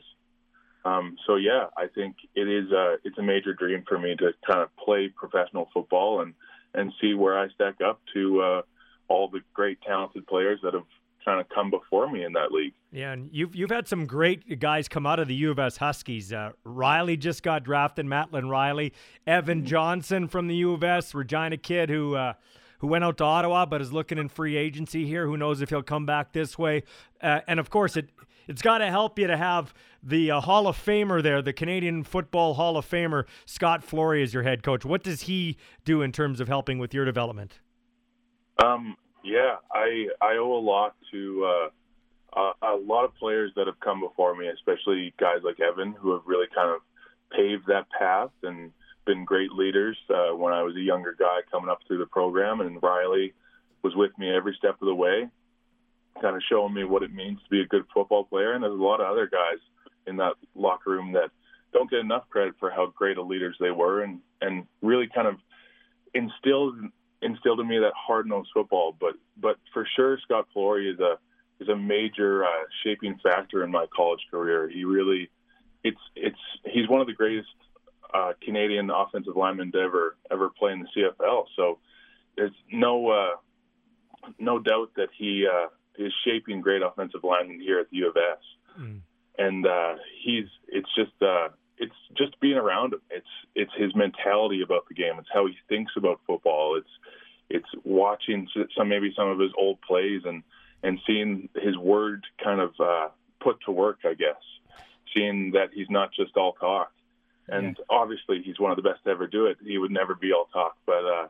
Um, 0.84 1.16
so 1.28 1.36
yeah, 1.36 1.66
I 1.78 1.88
think 1.94 2.16
it 2.36 2.48
is 2.48 2.72
a, 2.72 2.96
it's 3.04 3.18
a 3.20 3.24
major 3.24 3.54
dream 3.54 3.84
for 3.88 4.00
me 4.00 4.16
to 4.16 4.32
kind 4.46 4.62
of 4.62 4.76
play 4.78 5.10
professional 5.16 5.70
football 5.74 6.22
and, 6.22 6.34
and 6.74 6.92
see 7.00 7.14
where 7.14 7.38
I 7.38 7.50
stack 7.50 7.76
up 7.86 8.02
to 8.16 8.42
uh, 8.42 8.62
all 9.08 9.28
the 9.28 9.42
great 9.54 9.80
talented 9.84 10.26
players 10.26 10.60
that 10.64 10.74
have 10.74 10.88
kind 11.24 11.40
of 11.40 11.48
come 11.50 11.70
before 11.70 12.10
me 12.10 12.24
in 12.24 12.34
that 12.34 12.52
league. 12.52 12.74
Yeah, 12.92 13.12
and 13.14 13.30
you've 13.32 13.56
you've 13.56 13.72
had 13.72 13.88
some 13.88 14.06
great 14.06 14.60
guys 14.60 14.88
come 14.88 15.06
out 15.06 15.20
of 15.20 15.28
the 15.28 15.36
U 15.36 15.52
of 15.52 15.60
S 15.60 15.78
Huskies. 15.78 16.34
Uh, 16.34 16.52
Riley 16.64 17.18
just 17.18 17.44
got 17.44 17.64
drafted, 17.64 18.06
Mattland 18.06 18.50
Riley, 18.50 18.94
Evan 19.26 19.60
mm-hmm. 19.60 19.68
Johnson 19.68 20.28
from 20.28 20.48
the 20.48 20.56
U 20.56 20.74
of 20.74 20.84
S, 20.84 21.14
Regina 21.14 21.58
kid 21.58 21.90
who. 21.90 22.16
Uh, 22.16 22.34
who 22.80 22.88
went 22.88 23.04
out 23.04 23.16
to 23.16 23.24
Ottawa 23.24 23.64
but 23.68 23.80
is 23.80 23.94
looking 23.94 24.18
in 24.18 24.28
free 24.28 24.58
agency 24.58 25.06
here. 25.06 25.28
Who 25.28 25.38
knows 25.38 25.62
if 25.62 25.70
he'll 25.70 25.84
come 25.84 26.08
back 26.08 26.34
this 26.34 26.58
way? 26.58 26.82
Uh, 27.22 27.42
and 27.48 27.60
of 27.60 27.70
course, 27.70 27.96
it 27.96 28.10
it's 28.48 28.62
got 28.62 28.80
to 28.80 28.88
help 28.88 29.20
you 29.20 29.28
to 29.28 29.38
have 29.38 29.74
the 30.04 30.32
uh, 30.32 30.42
Hall 30.42 30.68
of 30.68 30.76
Famer 30.78 31.22
there, 31.22 31.42
the 31.42 31.54
Canadian 31.54 32.04
Football 32.04 32.56
Hall 32.56 32.78
of 32.78 32.90
Famer 32.90 33.26
Scott 33.46 33.84
Flory 33.84 34.24
as 34.24 34.34
your 34.34 34.44
head 34.44 34.64
coach. 34.64 34.84
What 34.84 35.04
does 35.04 35.22
he 35.22 35.58
do 35.86 36.02
in 36.02 36.12
terms 36.12 36.40
of 36.40 36.48
helping 36.48 36.80
with 36.80 36.94
your 36.94 37.06
development? 37.06 37.60
Um, 38.64 38.98
yeah, 39.24 39.56
I 39.72 40.08
I 40.22 40.38
owe 40.38 40.58
a 40.58 40.60
lot 40.60 40.96
to 41.12 41.46
uh, 41.46 41.70
a, 42.40 42.74
a 42.74 42.76
lot 42.76 43.06
of 43.06 43.16
players 43.16 43.52
that 43.56 43.68
have 43.68 43.80
come 43.80 44.00
before 44.00 44.36
me, 44.36 44.48
especially 44.48 45.14
guys 45.20 45.40
like 45.44 45.60
Evan, 45.60 45.94
who 45.94 46.14
have 46.14 46.22
really 46.26 46.48
kind 46.54 46.70
of 46.70 46.82
paved 47.32 47.68
that 47.68 47.88
path 47.98 48.32
and 48.44 48.72
been 49.06 49.26
great 49.26 49.52
leaders 49.52 49.98
uh, 50.10 50.36
when 50.36 50.54
I 50.54 50.64
was 50.64 50.76
a 50.76 50.82
younger 50.82 51.16
guy 51.18 51.40
coming 51.52 51.70
up 51.70 51.80
through 51.88 52.00
the 52.00 52.06
program. 52.06 52.62
And 52.62 52.82
Riley 52.82 53.34
was 53.84 53.96
with 53.96 54.12
me 54.18 54.34
every 54.34 54.56
step 54.58 54.82
of 54.82 54.86
the 54.88 54.96
way, 54.96 55.28
kind 56.22 56.36
of 56.36 56.42
showing 56.50 56.74
me 56.74 56.84
what 56.84 57.04
it 57.04 57.14
means 57.14 57.40
to 57.44 57.50
be 57.50 57.62
a 57.62 57.68
good 57.68 57.86
football 57.94 58.26
player. 58.26 58.54
And 58.54 58.64
there's 58.64 58.80
a 58.80 58.84
lot 58.84 59.02
of 59.02 59.08
other 59.08 59.28
guys 59.28 59.60
in 60.08 60.18
that 60.18 60.34
locker 60.56 60.92
room 60.92 61.14
that 61.14 61.30
don't 61.74 61.90
get 61.90 62.00
enough 62.00 62.30
credit 62.30 62.56
for 62.60 62.70
how 62.70 62.94
great 62.96 63.18
of 63.18 63.28
leaders 63.28 63.56
they 63.60 63.72
were, 63.72 64.04
and 64.04 64.20
and 64.42 64.66
really 64.82 65.08
kind 65.14 65.28
of 65.28 65.36
instilled 66.14 66.76
instilled 67.22 67.60
in 67.60 67.68
me 67.68 67.80
that 67.80 67.94
hard 67.96 68.28
nosed 68.28 68.50
football. 68.54 68.96
But 69.00 69.14
but 69.38 69.58
for 69.74 69.88
sure, 69.96 70.18
Scott 70.24 70.48
Flory 70.54 70.90
is 70.90 71.00
a 71.00 71.18
is 71.60 71.70
a 71.70 71.76
major 71.76 72.44
uh, 72.44 72.48
shaping 72.84 73.20
factor 73.24 73.64
in 73.64 73.72
my 73.72 73.86
college 73.96 74.22
career. 74.30 74.70
He 74.70 74.84
really 74.84 75.30
it's 75.84 76.00
it's 76.16 76.40
he's 76.66 76.88
one 76.90 77.02
of 77.02 77.08
the 77.08 77.14
greatest 77.14 77.50
uh, 78.14 78.34
Canadian 78.44 78.90
offensive 78.90 79.36
linemen 79.36 79.72
to 79.72 79.80
ever 79.80 80.18
ever 80.32 80.50
play 80.50 80.74
in 80.74 80.80
the 80.80 80.88
CFL. 80.96 81.46
So 81.56 81.80
there's 82.36 82.52
no 82.72 83.10
uh, 83.10 84.30
no 84.40 84.60
doubt 84.60 84.92
that 84.96 85.10
he 85.18 85.48
uh, 85.48 85.68
is 85.98 86.14
shaping 86.26 86.62
great 86.62 86.82
offensive 86.82 87.24
linemen 87.24 87.62
here 87.62 87.80
at 87.80 87.90
the 87.90 87.98
U 87.98 88.10
of 88.10 88.18
S. 88.18 88.80
Mm. 88.80 89.00
And 89.38 89.66
uh, 89.66 89.96
he's 90.24 90.46
it's 90.68 90.90
just 90.96 91.14
uh, 91.22 91.50
it's 91.82 91.96
just 92.16 92.40
being 92.40 92.58
around 92.58 92.94
him. 92.94 93.02
It's 93.10 93.26
it's 93.56 93.72
his 93.76 93.94
mentality 93.96 94.62
about 94.62 94.88
the 94.88 94.94
game. 94.94 95.14
It's 95.18 95.28
how 95.34 95.48
he 95.48 95.56
thinks 95.68 95.92
about 95.98 96.22
football. 96.28 96.78
It's 96.78 96.90
it's 97.50 97.84
watching 97.84 98.48
some 98.78 98.88
maybe 98.88 99.12
some 99.18 99.28
of 99.28 99.40
his 99.40 99.52
old 99.58 99.82
plays 99.82 100.22
and 100.24 100.44
and 100.84 101.00
seeing 101.08 101.50
his 101.56 101.76
word 101.78 102.24
kind 102.42 102.62
of 102.62 102.72
uh, 102.80 103.10
put 103.42 103.58
to 103.66 103.72
work. 103.72 104.00
I 104.06 104.14
guess 104.14 104.42
seeing 105.16 105.52
that 105.52 105.70
he's 105.74 105.90
not 105.90 106.14
just 106.14 106.38
all 106.38 106.54
talk. 106.54 106.92
And 107.48 107.76
yeah. 107.78 107.86
obviously, 107.90 108.42
he's 108.44 108.60
one 108.60 108.72
of 108.72 108.78
the 108.78 108.84
best 108.84 109.04
to 109.04 109.10
ever 109.10 109.28
do 109.28 109.48
it. 109.48 109.58
He 109.66 109.78
would 109.78 109.92
never 109.92 110.16
be 110.16 110.32
all 110.32 110.46
talk, 110.54 110.78
but 110.86 111.04
uh, 111.04 111.28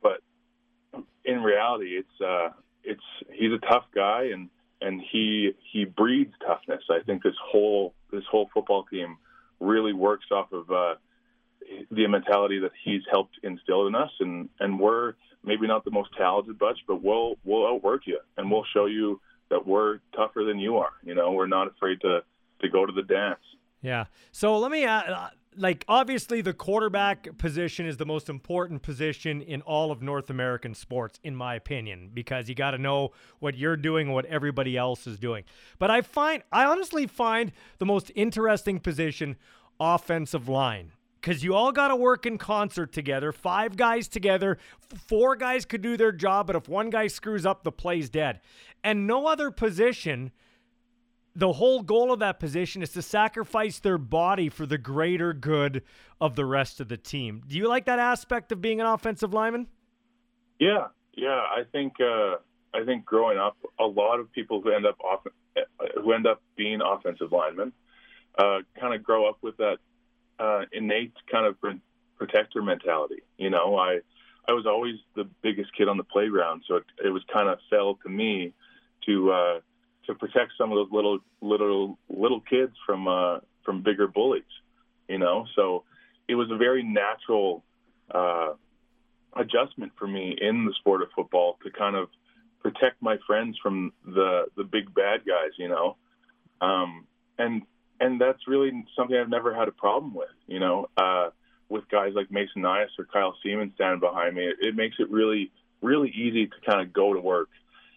but 0.00 0.22
in 1.24 1.42
reality, 1.42 1.98
it's 1.98 2.20
uh, 2.24 2.50
it's 2.84 3.02
he's 3.32 3.52
a 3.52 3.58
tough 3.58 3.84
guy, 3.92 4.30
and 4.32 4.48
and 4.80 5.02
he 5.10 5.52
he 5.72 5.84
breeds 5.84 6.32
toughness. 6.46 6.84
I 6.88 7.00
think 7.04 7.24
this 7.24 7.34
whole 7.44 7.94
this 8.12 8.24
whole 8.30 8.48
football 8.54 8.84
team 8.84 9.18
really 9.62 9.92
works 9.92 10.26
off 10.30 10.52
of 10.52 10.70
uh, 10.70 10.94
the 11.90 12.06
mentality 12.06 12.58
that 12.60 12.72
he's 12.84 13.02
helped 13.10 13.38
instill 13.42 13.86
in 13.86 13.94
us, 13.94 14.10
and 14.20 14.48
and 14.60 14.78
we're 14.78 15.14
maybe 15.44 15.66
not 15.66 15.84
the 15.84 15.90
most 15.90 16.10
talented 16.16 16.58
bunch, 16.58 16.78
but 16.86 17.02
we'll 17.02 17.36
we'll 17.44 17.66
outwork 17.66 18.02
you, 18.06 18.18
and 18.36 18.50
we'll 18.50 18.66
show 18.74 18.86
you 18.86 19.20
that 19.50 19.66
we're 19.66 20.00
tougher 20.16 20.44
than 20.44 20.58
you 20.58 20.78
are. 20.78 20.92
You 21.04 21.14
know, 21.14 21.32
we're 21.32 21.46
not 21.46 21.68
afraid 21.68 22.00
to 22.02 22.20
to 22.60 22.68
go 22.68 22.86
to 22.86 22.92
the 22.92 23.02
dance. 23.02 23.40
Yeah. 23.82 24.04
So 24.30 24.58
let 24.58 24.70
me 24.70 24.84
uh, 24.84 25.28
like 25.56 25.84
obviously 25.88 26.40
the 26.40 26.52
quarterback 26.52 27.36
position 27.38 27.86
is 27.86 27.96
the 27.96 28.06
most 28.06 28.28
important 28.28 28.82
position 28.82 29.42
in 29.42 29.62
all 29.62 29.90
of 29.90 30.02
North 30.02 30.30
American 30.30 30.74
sports 30.74 31.18
in 31.22 31.34
my 31.34 31.54
opinion 31.54 32.10
because 32.12 32.48
you 32.48 32.54
got 32.54 32.72
to 32.72 32.78
know 32.78 33.10
what 33.38 33.56
you're 33.56 33.76
doing 33.76 34.08
and 34.08 34.14
what 34.14 34.24
everybody 34.26 34.76
else 34.76 35.06
is 35.06 35.18
doing. 35.18 35.44
But 35.78 35.90
I 35.90 36.02
find 36.02 36.42
I 36.52 36.64
honestly 36.64 37.06
find 37.06 37.52
the 37.78 37.86
most 37.86 38.10
interesting 38.14 38.80
position 38.80 39.36
offensive 39.78 40.48
line 40.48 40.92
because 41.20 41.44
you 41.44 41.54
all 41.54 41.72
got 41.72 41.88
to 41.88 41.96
work 41.96 42.26
in 42.26 42.36
concert 42.38 42.92
together. 42.92 43.32
Five 43.32 43.76
guys 43.76 44.08
together, 44.08 44.58
four 45.06 45.36
guys 45.36 45.64
could 45.64 45.82
do 45.82 45.96
their 45.96 46.12
job, 46.12 46.48
but 46.48 46.56
if 46.56 46.68
one 46.68 46.90
guy 46.90 47.06
screws 47.06 47.46
up, 47.46 47.62
the 47.62 47.72
play's 47.72 48.10
dead. 48.10 48.40
And 48.82 49.06
no 49.06 49.26
other 49.26 49.50
position 49.50 50.32
the 51.34 51.54
whole 51.54 51.82
goal 51.82 52.12
of 52.12 52.18
that 52.18 52.38
position 52.38 52.82
is 52.82 52.90
to 52.90 53.02
sacrifice 53.02 53.78
their 53.78 53.98
body 53.98 54.48
for 54.48 54.66
the 54.66 54.78
greater 54.78 55.32
good 55.32 55.82
of 56.20 56.36
the 56.36 56.44
rest 56.44 56.80
of 56.80 56.88
the 56.88 56.96
team. 56.96 57.42
Do 57.46 57.56
you 57.56 57.68
like 57.68 57.86
that 57.86 57.98
aspect 57.98 58.52
of 58.52 58.60
being 58.60 58.80
an 58.80 58.86
offensive 58.86 59.32
lineman? 59.32 59.66
Yeah, 60.58 60.88
yeah. 61.14 61.40
I 61.40 61.62
think 61.70 61.94
uh, 62.00 62.36
I 62.74 62.84
think 62.84 63.04
growing 63.04 63.38
up, 63.38 63.56
a 63.80 63.84
lot 63.84 64.20
of 64.20 64.30
people 64.32 64.60
who 64.60 64.70
end 64.72 64.86
up 64.86 64.98
off, 65.00 65.26
who 66.02 66.12
end 66.12 66.26
up 66.26 66.42
being 66.56 66.80
offensive 66.80 67.32
linemen 67.32 67.72
uh, 68.38 68.58
kind 68.78 68.94
of 68.94 69.02
grow 69.02 69.28
up 69.28 69.38
with 69.42 69.56
that 69.58 69.78
uh, 70.38 70.62
innate 70.72 71.12
kind 71.30 71.46
of 71.46 71.56
protector 72.16 72.62
mentality. 72.62 73.22
You 73.36 73.50
know, 73.50 73.76
I 73.76 74.00
I 74.48 74.52
was 74.52 74.66
always 74.66 74.96
the 75.14 75.24
biggest 75.42 75.74
kid 75.76 75.88
on 75.88 75.96
the 75.96 76.04
playground, 76.04 76.62
so 76.66 76.76
it, 76.76 76.84
it 77.04 77.08
was 77.10 77.22
kind 77.32 77.48
of 77.48 77.58
fell 77.70 77.98
to 78.02 78.08
me 78.08 78.52
to 79.06 79.32
uh, 79.32 79.60
to 80.06 80.14
protect 80.14 80.52
some 80.58 80.72
of 80.72 80.76
those 80.76 80.92
little 80.92 81.18
little 81.40 81.98
little 82.08 82.40
kids 82.40 82.72
from 82.86 83.08
uh, 83.08 83.38
from 83.64 83.82
bigger 83.82 84.06
bullies. 84.06 84.42
You 85.08 85.18
know, 85.18 85.46
so 85.54 85.84
it 86.28 86.34
was 86.34 86.50
a 86.50 86.56
very 86.56 86.82
natural 86.82 87.62
uh, 88.10 88.54
adjustment 89.36 89.92
for 89.98 90.06
me 90.06 90.36
in 90.40 90.64
the 90.64 90.72
sport 90.78 91.02
of 91.02 91.08
football 91.14 91.58
to 91.64 91.70
kind 91.70 91.96
of 91.96 92.08
protect 92.60 93.00
my 93.00 93.18
friends 93.26 93.56
from 93.62 93.92
the 94.04 94.46
the 94.56 94.64
big 94.64 94.94
bad 94.94 95.20
guys. 95.26 95.50
You 95.58 95.68
know, 95.68 95.96
um, 96.60 97.06
and 97.38 97.62
and 98.00 98.20
that's 98.20 98.48
really 98.48 98.84
something 98.96 99.16
I've 99.16 99.28
never 99.28 99.54
had 99.54 99.68
a 99.68 99.72
problem 99.72 100.14
with. 100.14 100.34
You 100.46 100.60
know, 100.60 100.88
uh, 100.96 101.30
with 101.68 101.88
guys 101.88 102.12
like 102.14 102.30
Mason 102.30 102.62
Nyhus 102.62 102.98
or 102.98 103.04
Kyle 103.04 103.36
Siemens 103.42 103.72
standing 103.74 104.00
behind 104.00 104.34
me, 104.34 104.46
it, 104.46 104.56
it 104.60 104.76
makes 104.76 104.96
it 104.98 105.10
really 105.10 105.50
really 105.80 106.10
easy 106.10 106.46
to 106.46 106.54
kind 106.64 106.80
of 106.80 106.92
go 106.92 107.12
to 107.12 107.20
work 107.20 107.48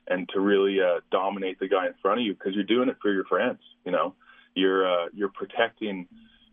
and 0.08 0.30
to 0.30 0.40
really 0.40 0.80
uh, 0.82 1.02
dominate 1.12 1.60
the 1.60 1.68
guy 1.68 1.88
in 1.88 1.94
front 2.02 2.20
of 2.20 2.26
you 2.26 2.34
because 2.34 2.54
you're 2.54 2.64
doing 2.64 2.90
it 2.90 2.98
for 3.02 3.12
your 3.12 3.26
friends. 3.26 3.60
You 3.86 3.92
know, 3.92 4.14
you're 4.54 4.88
uh, 4.88 5.08
you're 5.14 5.30
protecting 5.30 6.08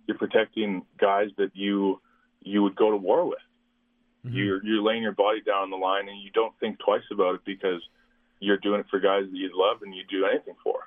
you're 0.07 0.19
protecting 0.19 0.83
guys 0.99 1.29
that 1.39 1.51
you 1.55 2.01
you 2.41 2.63
would 2.63 2.77
go 2.77 2.91
to 2.91 2.97
war 2.97 3.27
with. 3.27 3.39
Mm-hmm. 4.27 4.37
You're 4.37 4.65
you're 4.65 4.83
laying 4.83 5.03
your 5.03 5.13
body 5.13 5.41
down 5.41 5.65
on 5.65 5.71
the 5.71 5.77
line 5.77 6.09
and 6.09 6.21
you 6.21 6.31
don't 6.31 6.55
think 6.61 6.79
twice 6.79 7.03
about 7.11 7.35
it 7.35 7.41
because 7.45 7.83
you're 8.41 8.59
doing 8.59 8.81
it 8.81 8.87
for 8.91 8.99
guys 8.99 9.25
that 9.31 9.37
you 9.37 9.51
love 9.55 9.83
and 9.83 9.95
you 9.95 10.03
do 10.11 10.27
anything 10.27 10.55
for. 10.63 10.81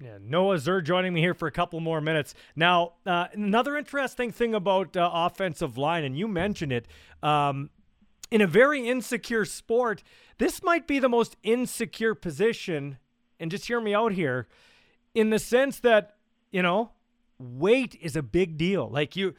Yeah, 0.00 0.18
Noah 0.20 0.56
Zerr 0.56 0.82
joining 0.82 1.12
me 1.12 1.20
here 1.20 1.34
for 1.34 1.48
a 1.48 1.52
couple 1.52 1.80
more 1.80 2.00
minutes. 2.00 2.32
Now, 2.54 2.92
uh, 3.04 3.26
another 3.32 3.76
interesting 3.76 4.30
thing 4.30 4.54
about 4.54 4.96
uh, 4.96 5.10
offensive 5.12 5.76
line, 5.76 6.04
and 6.04 6.16
you 6.16 6.28
mentioned 6.28 6.72
it, 6.72 6.86
um, 7.20 7.70
in 8.30 8.40
a 8.40 8.46
very 8.46 8.86
insecure 8.86 9.44
sport, 9.44 10.02
this 10.38 10.62
might 10.62 10.86
be 10.86 10.98
the 10.98 11.08
most 11.08 11.36
insecure 11.42 12.14
position. 12.14 12.98
And 13.40 13.50
just 13.50 13.66
hear 13.66 13.80
me 13.80 13.94
out 13.94 14.12
here 14.12 14.46
in 15.14 15.30
the 15.30 15.38
sense 15.38 15.80
that, 15.80 16.16
you 16.50 16.62
know, 16.62 16.90
weight 17.38 17.96
is 18.00 18.16
a 18.16 18.22
big 18.22 18.56
deal. 18.56 18.88
Like 18.88 19.16
you, 19.16 19.34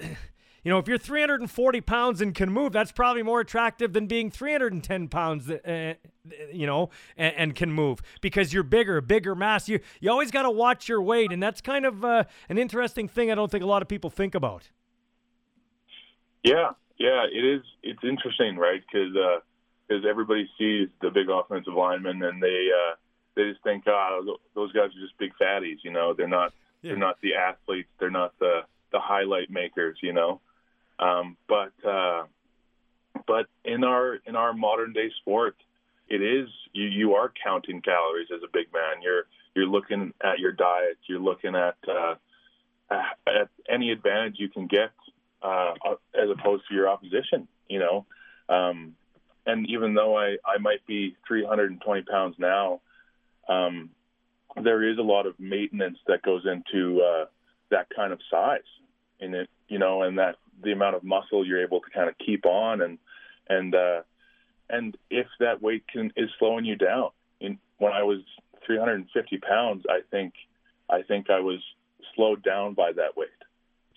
you 0.00 0.72
know, 0.72 0.78
if 0.78 0.88
you're 0.88 0.98
340 0.98 1.80
pounds 1.80 2.20
and 2.20 2.34
can 2.34 2.50
move, 2.50 2.72
that's 2.72 2.92
probably 2.92 3.22
more 3.22 3.40
attractive 3.40 3.92
than 3.92 4.06
being 4.06 4.30
310 4.30 5.08
pounds, 5.08 5.48
uh, 5.48 5.94
you 6.52 6.66
know, 6.66 6.90
and, 7.16 7.34
and, 7.36 7.54
can 7.54 7.72
move 7.72 8.00
because 8.20 8.52
you're 8.52 8.64
bigger, 8.64 9.00
bigger 9.00 9.34
mass. 9.34 9.68
You 9.68 9.80
you 10.00 10.10
always 10.10 10.30
got 10.30 10.42
to 10.42 10.50
watch 10.50 10.88
your 10.88 11.00
weight, 11.00 11.32
and 11.32 11.42
that's 11.42 11.60
kind 11.60 11.86
of 11.86 12.04
uh, 12.04 12.24
an 12.48 12.58
interesting 12.58 13.08
thing. 13.08 13.30
I 13.30 13.34
don't 13.34 13.50
think 13.50 13.64
a 13.64 13.68
lot 13.68 13.82
of 13.82 13.88
people 13.88 14.10
think 14.10 14.34
about. 14.34 14.68
Yeah, 16.42 16.72
yeah, 16.98 17.24
it 17.30 17.44
is. 17.44 17.62
It's 17.82 18.02
interesting, 18.02 18.56
right? 18.56 18.80
Because 18.80 19.12
because 19.86 20.04
uh, 20.04 20.08
everybody 20.08 20.48
sees 20.58 20.88
the 21.00 21.10
big 21.10 21.28
offensive 21.30 21.74
linemen 21.74 22.22
and 22.22 22.42
they 22.42 22.68
uh, 22.74 22.94
they 23.36 23.50
just 23.50 23.62
think, 23.62 23.84
ah, 23.86 24.18
oh, 24.20 24.36
those 24.54 24.72
guys 24.72 24.90
are 24.90 25.00
just 25.00 25.16
big 25.18 25.32
fatties. 25.40 25.78
You 25.82 25.92
know, 25.92 26.12
they're 26.12 26.28
not 26.28 26.52
yeah. 26.82 26.90
they're 26.90 26.98
not 26.98 27.20
the 27.22 27.34
athletes. 27.36 27.88
They're 28.00 28.10
not 28.10 28.36
the 28.40 28.62
the 28.92 28.98
highlight 28.98 29.50
makers. 29.50 29.98
You 30.02 30.12
know, 30.12 30.40
um, 30.98 31.36
but 31.48 31.72
uh, 31.88 32.24
but 33.26 33.46
in 33.64 33.84
our 33.84 34.18
in 34.26 34.34
our 34.34 34.52
modern 34.52 34.92
day 34.92 35.10
sport, 35.20 35.54
it 36.08 36.20
is 36.20 36.48
you 36.72 36.86
you 36.86 37.14
are 37.14 37.32
counting 37.44 37.80
calories 37.80 38.28
as 38.34 38.42
a 38.42 38.50
big 38.52 38.72
man. 38.72 39.02
You're 39.02 39.26
you're 39.54 39.66
looking 39.66 40.12
at 40.22 40.40
your 40.40 40.52
diet. 40.52 40.98
You're 41.06 41.20
looking 41.20 41.54
at 41.54 41.76
uh, 41.88 42.16
at 42.90 43.48
any 43.68 43.92
advantage 43.92 44.34
you 44.38 44.48
can 44.48 44.66
get 44.66 44.90
uh, 45.42 45.74
as 46.14 46.30
opposed 46.30 46.64
to 46.68 46.74
your 46.74 46.88
opposition. 46.88 47.48
You 47.68 47.80
know, 47.80 48.06
um, 48.48 48.94
and 49.46 49.68
even 49.68 49.94
though 49.94 50.16
I 50.16 50.36
I 50.44 50.58
might 50.58 50.86
be 50.86 51.16
320 51.26 52.02
pounds 52.02 52.36
now, 52.38 52.80
um, 53.48 53.90
there 54.62 54.88
is 54.88 54.98
a 54.98 55.02
lot 55.02 55.26
of 55.26 55.38
maintenance 55.38 55.98
that 56.06 56.22
goes 56.22 56.44
into 56.46 57.02
uh, 57.02 57.26
that 57.70 57.88
kind 57.94 58.12
of 58.12 58.20
size 58.30 58.60
and 59.20 59.34
it. 59.34 59.48
You 59.68 59.78
know, 59.78 60.02
and 60.02 60.18
that 60.18 60.36
the 60.62 60.72
amount 60.72 60.96
of 60.96 61.04
muscle 61.04 61.46
you're 61.46 61.62
able 61.62 61.80
to 61.80 61.90
kind 61.90 62.08
of 62.08 62.16
keep 62.18 62.46
on 62.46 62.80
and 62.80 62.98
and 63.48 63.74
uh, 63.74 64.02
and 64.70 64.96
if 65.10 65.26
that 65.40 65.62
weight 65.62 65.84
can 65.88 66.12
is 66.16 66.30
slowing 66.38 66.64
you 66.64 66.76
down. 66.76 67.10
In 67.40 67.58
when 67.78 67.92
I 67.92 68.02
was 68.02 68.20
350 68.66 69.38
pounds, 69.38 69.84
I 69.88 70.00
think 70.10 70.34
I 70.90 71.02
think 71.02 71.30
I 71.30 71.40
was 71.40 71.60
slowed 72.14 72.42
down 72.42 72.74
by 72.74 72.92
that 72.92 73.16
weight. 73.16 73.28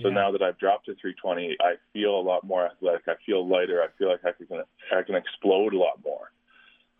So 0.01 0.07
yeah. 0.09 0.15
now 0.15 0.31
that 0.31 0.41
I've 0.41 0.57
dropped 0.57 0.85
to 0.85 0.95
320, 0.95 1.57
I 1.59 1.75
feel 1.93 2.19
a 2.19 2.21
lot 2.21 2.43
more 2.43 2.65
athletic. 2.65 3.03
I 3.07 3.15
feel 3.25 3.47
lighter. 3.47 3.81
I 3.81 3.87
feel 3.97 4.09
like 4.09 4.21
I 4.23 4.31
can 4.31 4.63
I 4.95 5.01
can 5.03 5.15
explode 5.15 5.73
a 5.73 5.77
lot 5.77 5.99
more. 6.03 6.31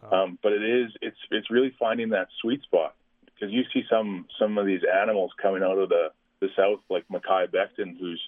Oh. 0.04 0.24
Um, 0.24 0.40
but 0.42 0.52
it 0.52 0.64
is 0.64 0.92
it's 1.02 1.18
it's 1.30 1.50
really 1.52 1.74
finding 1.80 2.10
that 2.10 2.28
sweet 2.42 2.62
spot 2.64 2.96
because 3.26 3.54
you 3.54 3.64
see 3.74 3.84
some 3.90 4.26
some 4.40 4.58
of 4.58 4.66
these 4.66 4.82
animals 5.02 5.32
coming 5.42 5.64
out 5.64 5.78
of 5.78 5.90
the 5.90 6.10
the 6.40 6.48
south 6.56 6.80
like 6.90 7.06
Mekhi 7.12 7.48
Becton 7.48 8.00
who's 8.00 8.22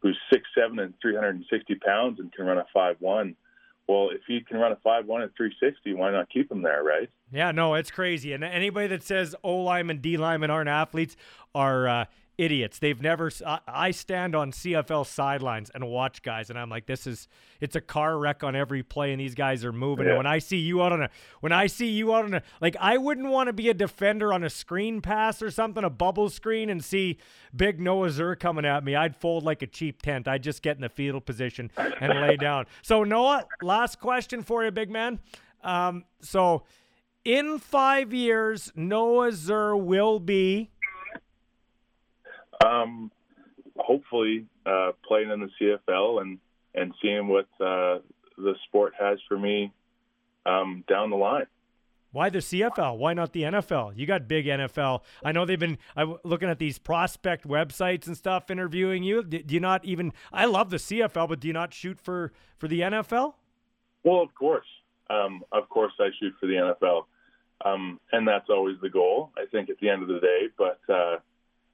who's 0.00 0.18
six 0.32 0.44
seven 0.54 0.78
and 0.78 0.94
360 1.00 1.74
pounds 1.76 2.20
and 2.20 2.32
can 2.32 2.46
run 2.46 2.58
a 2.58 2.66
five 2.72 2.96
one. 3.00 3.36
Well, 3.86 4.10
if 4.10 4.20
he 4.28 4.40
can 4.40 4.58
run 4.58 4.72
a 4.72 4.76
five 4.76 5.06
one 5.06 5.22
and 5.22 5.30
360, 5.36 5.94
why 5.94 6.12
not 6.12 6.30
keep 6.30 6.50
him 6.50 6.62
there, 6.62 6.84
right? 6.84 7.10
Yeah, 7.32 7.50
no, 7.50 7.74
it's 7.74 7.90
crazy. 7.90 8.32
And 8.32 8.44
anybody 8.44 8.86
that 8.88 9.02
says 9.02 9.34
O 9.42 9.56
linemen, 9.56 9.98
D 9.98 10.16
linemen 10.16 10.50
aren't 10.50 10.68
athletes 10.68 11.16
are 11.54 11.88
uh, 11.88 12.04
idiots. 12.40 12.78
They've 12.78 13.00
never. 13.00 13.30
I 13.68 13.90
stand 13.90 14.34
on 14.34 14.50
CFL 14.52 15.06
sidelines 15.06 15.70
and 15.74 15.86
watch 15.86 16.22
guys, 16.22 16.48
and 16.48 16.58
I'm 16.58 16.70
like, 16.70 16.86
this 16.86 17.06
is. 17.06 17.28
It's 17.60 17.76
a 17.76 17.80
car 17.80 18.18
wreck 18.18 18.42
on 18.42 18.56
every 18.56 18.82
play, 18.82 19.12
and 19.12 19.20
these 19.20 19.34
guys 19.34 19.64
are 19.64 19.72
moving. 19.72 20.06
Yeah. 20.06 20.12
And 20.12 20.18
when 20.18 20.26
I 20.26 20.38
see 20.38 20.56
you 20.56 20.82
out 20.82 20.92
on 20.92 21.02
a, 21.02 21.10
when 21.40 21.52
I 21.52 21.66
see 21.66 21.90
you 21.90 22.14
out 22.14 22.24
on 22.24 22.34
a, 22.34 22.42
like, 22.60 22.74
I 22.80 22.96
wouldn't 22.96 23.28
want 23.28 23.48
to 23.48 23.52
be 23.52 23.68
a 23.68 23.74
defender 23.74 24.32
on 24.32 24.42
a 24.42 24.50
screen 24.50 25.02
pass 25.02 25.42
or 25.42 25.50
something, 25.50 25.84
a 25.84 25.90
bubble 25.90 26.30
screen, 26.30 26.70
and 26.70 26.82
see 26.82 27.18
big 27.54 27.78
Noah 27.78 28.08
Zerr 28.08 28.38
coming 28.38 28.64
at 28.64 28.82
me. 28.82 28.96
I'd 28.96 29.14
fold 29.14 29.44
like 29.44 29.60
a 29.60 29.66
cheap 29.66 30.00
tent. 30.00 30.26
I'd 30.26 30.42
just 30.42 30.62
get 30.62 30.76
in 30.76 30.82
the 30.82 30.88
fetal 30.88 31.20
position 31.20 31.70
and 31.76 32.20
lay 32.20 32.36
down. 32.38 32.64
So 32.82 33.04
Noah, 33.04 33.44
last 33.60 34.00
question 34.00 34.42
for 34.42 34.64
you, 34.64 34.70
big 34.70 34.90
man. 34.90 35.20
Um, 35.62 36.04
so. 36.20 36.64
In 37.22 37.58
five 37.58 38.14
years, 38.14 38.72
Noah 38.74 39.32
Zerr 39.32 39.78
will 39.78 40.18
be 40.18 40.70
um, 42.64 43.10
hopefully, 43.76 44.46
uh, 44.66 44.92
playing 45.06 45.30
in 45.30 45.40
the 45.40 45.50
CFL 45.60 46.22
and 46.22 46.38
and 46.74 46.94
seeing 47.02 47.28
what 47.28 47.46
uh, 47.60 47.98
the 48.36 48.54
sport 48.66 48.92
has 48.98 49.18
for 49.28 49.38
me 49.38 49.72
um, 50.46 50.84
down 50.88 51.10
the 51.10 51.16
line. 51.16 51.46
Why 52.12 52.28
the 52.28 52.38
CFL? 52.38 52.98
Why 52.98 53.14
not 53.14 53.32
the 53.32 53.42
NFL? 53.42 53.96
You 53.96 54.04
got 54.04 54.26
big 54.26 54.46
NFL. 54.46 55.02
I 55.24 55.30
know 55.30 55.44
they've 55.44 55.58
been 55.58 55.78
I'm 55.94 56.16
looking 56.24 56.48
at 56.48 56.58
these 56.58 56.78
prospect 56.78 57.46
websites 57.46 58.08
and 58.08 58.16
stuff, 58.16 58.50
interviewing 58.50 59.04
you. 59.04 59.22
Do, 59.22 59.42
do 59.42 59.54
you 59.54 59.60
not 59.60 59.84
even? 59.84 60.12
I 60.32 60.46
love 60.46 60.70
the 60.70 60.78
CFL, 60.78 61.28
but 61.28 61.40
do 61.40 61.48
you 61.48 61.54
not 61.54 61.72
shoot 61.72 62.00
for 62.00 62.32
for 62.58 62.66
the 62.66 62.80
NFL? 62.80 63.34
Well, 64.02 64.22
of 64.22 64.34
course, 64.34 64.66
um, 65.08 65.42
of 65.52 65.68
course, 65.68 65.92
I 66.00 66.08
shoot 66.18 66.32
for 66.40 66.46
the 66.46 66.54
NFL, 66.54 67.02
um, 67.64 68.00
and 68.10 68.26
that's 68.26 68.48
always 68.48 68.76
the 68.82 68.90
goal. 68.90 69.30
I 69.36 69.44
think 69.46 69.70
at 69.70 69.78
the 69.78 69.88
end 69.88 70.02
of 70.02 70.08
the 70.08 70.18
day, 70.18 70.48
but 70.58 70.80
uh, 70.92 71.16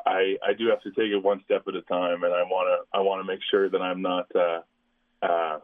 I, 0.07 0.37
I 0.47 0.53
do 0.57 0.69
have 0.69 0.81
to 0.83 0.91
take 0.93 1.11
it 1.11 1.23
one 1.23 1.43
step 1.45 1.65
at 1.67 1.75
a 1.75 1.83
time, 1.83 2.23
and 2.23 2.33
I 2.33 2.43
want 2.45 2.69
to 2.93 2.97
I 2.97 3.01
want 3.03 3.21
to 3.21 3.27
make 3.27 3.41
sure 3.51 3.69
that 3.69 3.83
I'm 3.83 4.01
not 4.03 4.29
uh, 4.37 4.61
uh, 5.21 5.59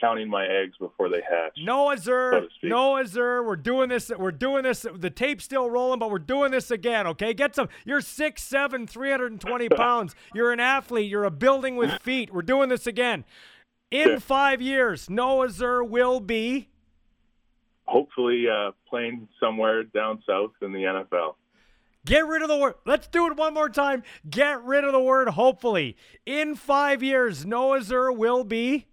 counting 0.00 0.28
my 0.28 0.46
eggs 0.46 0.72
before 0.80 1.08
they 1.10 1.20
hatch. 1.20 1.52
No, 1.62 1.88
Azur. 1.88 2.40
so 2.42 2.48
no, 2.62 2.92
Azur. 2.94 3.44
We're 3.46 3.56
doing 3.56 3.90
this. 3.90 4.10
We're 4.16 4.32
doing 4.32 4.62
this. 4.62 4.86
The 4.94 5.10
tape's 5.10 5.44
still 5.44 5.68
rolling, 5.68 5.98
but 5.98 6.10
we're 6.10 6.18
doing 6.18 6.50
this 6.50 6.70
again. 6.70 7.06
Okay, 7.08 7.34
get 7.34 7.54
some. 7.54 7.68
You're 7.84 8.00
six 8.00 8.42
seven, 8.42 8.86
three 8.86 9.10
hundred 9.10 9.32
and 9.32 9.40
twenty 9.40 9.68
pounds. 9.82 10.14
You're 10.34 10.50
an 10.52 10.60
athlete. 10.60 11.10
You're 11.10 11.24
a 11.24 11.30
building 11.30 11.76
with 11.76 11.92
feet. 12.00 12.32
We're 12.32 12.40
doing 12.42 12.70
this 12.70 12.86
again. 12.86 13.24
In 13.90 14.08
Yeah. 14.12 14.18
five 14.18 14.62
years, 14.62 15.10
Noah 15.10 15.48
Zerr 15.48 15.86
will 15.86 16.20
be. 16.20 16.68
Hopefully, 17.86 18.46
uh, 18.48 18.70
playing 18.88 19.28
somewhere 19.38 19.82
down 19.84 20.22
south 20.26 20.52
in 20.62 20.72
the 20.72 20.84
NFL. 20.84 21.34
Get 22.06 22.26
rid 22.26 22.42
of 22.42 22.48
the 22.48 22.56
word. 22.56 22.74
Let's 22.84 23.06
do 23.06 23.26
it 23.26 23.36
one 23.36 23.54
more 23.54 23.68
time. 23.68 24.02
Get 24.28 24.62
rid 24.62 24.84
of 24.84 24.92
the 24.92 25.00
word 25.00 25.28
hopefully. 25.28 25.96
In 26.26 26.54
five 26.54 27.02
years, 27.02 27.46
Noah 27.46 27.80
Zerr 27.80 28.14
will 28.14 28.44
be. 28.44 28.86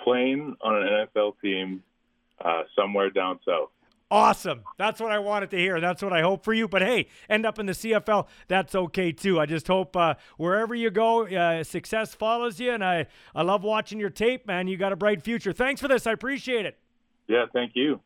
Playing 0.00 0.56
on 0.62 0.76
an 0.76 1.06
NFL 1.06 1.34
team 1.42 1.82
uh, 2.44 2.62
somewhere 2.76 3.10
down 3.10 3.38
south. 3.46 3.70
Awesome. 4.10 4.62
That's 4.78 5.00
what 5.00 5.10
I 5.10 5.18
wanted 5.18 5.50
to 5.50 5.58
hear. 5.58 5.80
That's 5.80 6.02
what 6.02 6.12
I 6.12 6.20
hope 6.20 6.44
for 6.44 6.54
you. 6.54 6.68
But 6.68 6.82
hey, 6.82 7.08
end 7.28 7.44
up 7.44 7.58
in 7.58 7.66
the 7.66 7.72
CFL, 7.72 8.28
that's 8.48 8.74
okay 8.74 9.12
too. 9.12 9.40
I 9.40 9.46
just 9.46 9.66
hope 9.66 9.96
uh, 9.96 10.14
wherever 10.36 10.74
you 10.74 10.90
go, 10.90 11.26
uh, 11.26 11.64
success 11.64 12.14
follows 12.14 12.60
you. 12.60 12.70
And 12.72 12.84
I, 12.84 13.06
I 13.34 13.42
love 13.42 13.64
watching 13.64 13.98
your 13.98 14.10
tape, 14.10 14.46
man. 14.46 14.68
You 14.68 14.76
got 14.76 14.92
a 14.92 14.96
bright 14.96 15.22
future. 15.22 15.52
Thanks 15.52 15.80
for 15.80 15.88
this. 15.88 16.06
I 16.06 16.12
appreciate 16.12 16.64
it. 16.66 16.78
Yeah, 17.26 17.46
thank 17.52 17.72
you. 17.74 18.00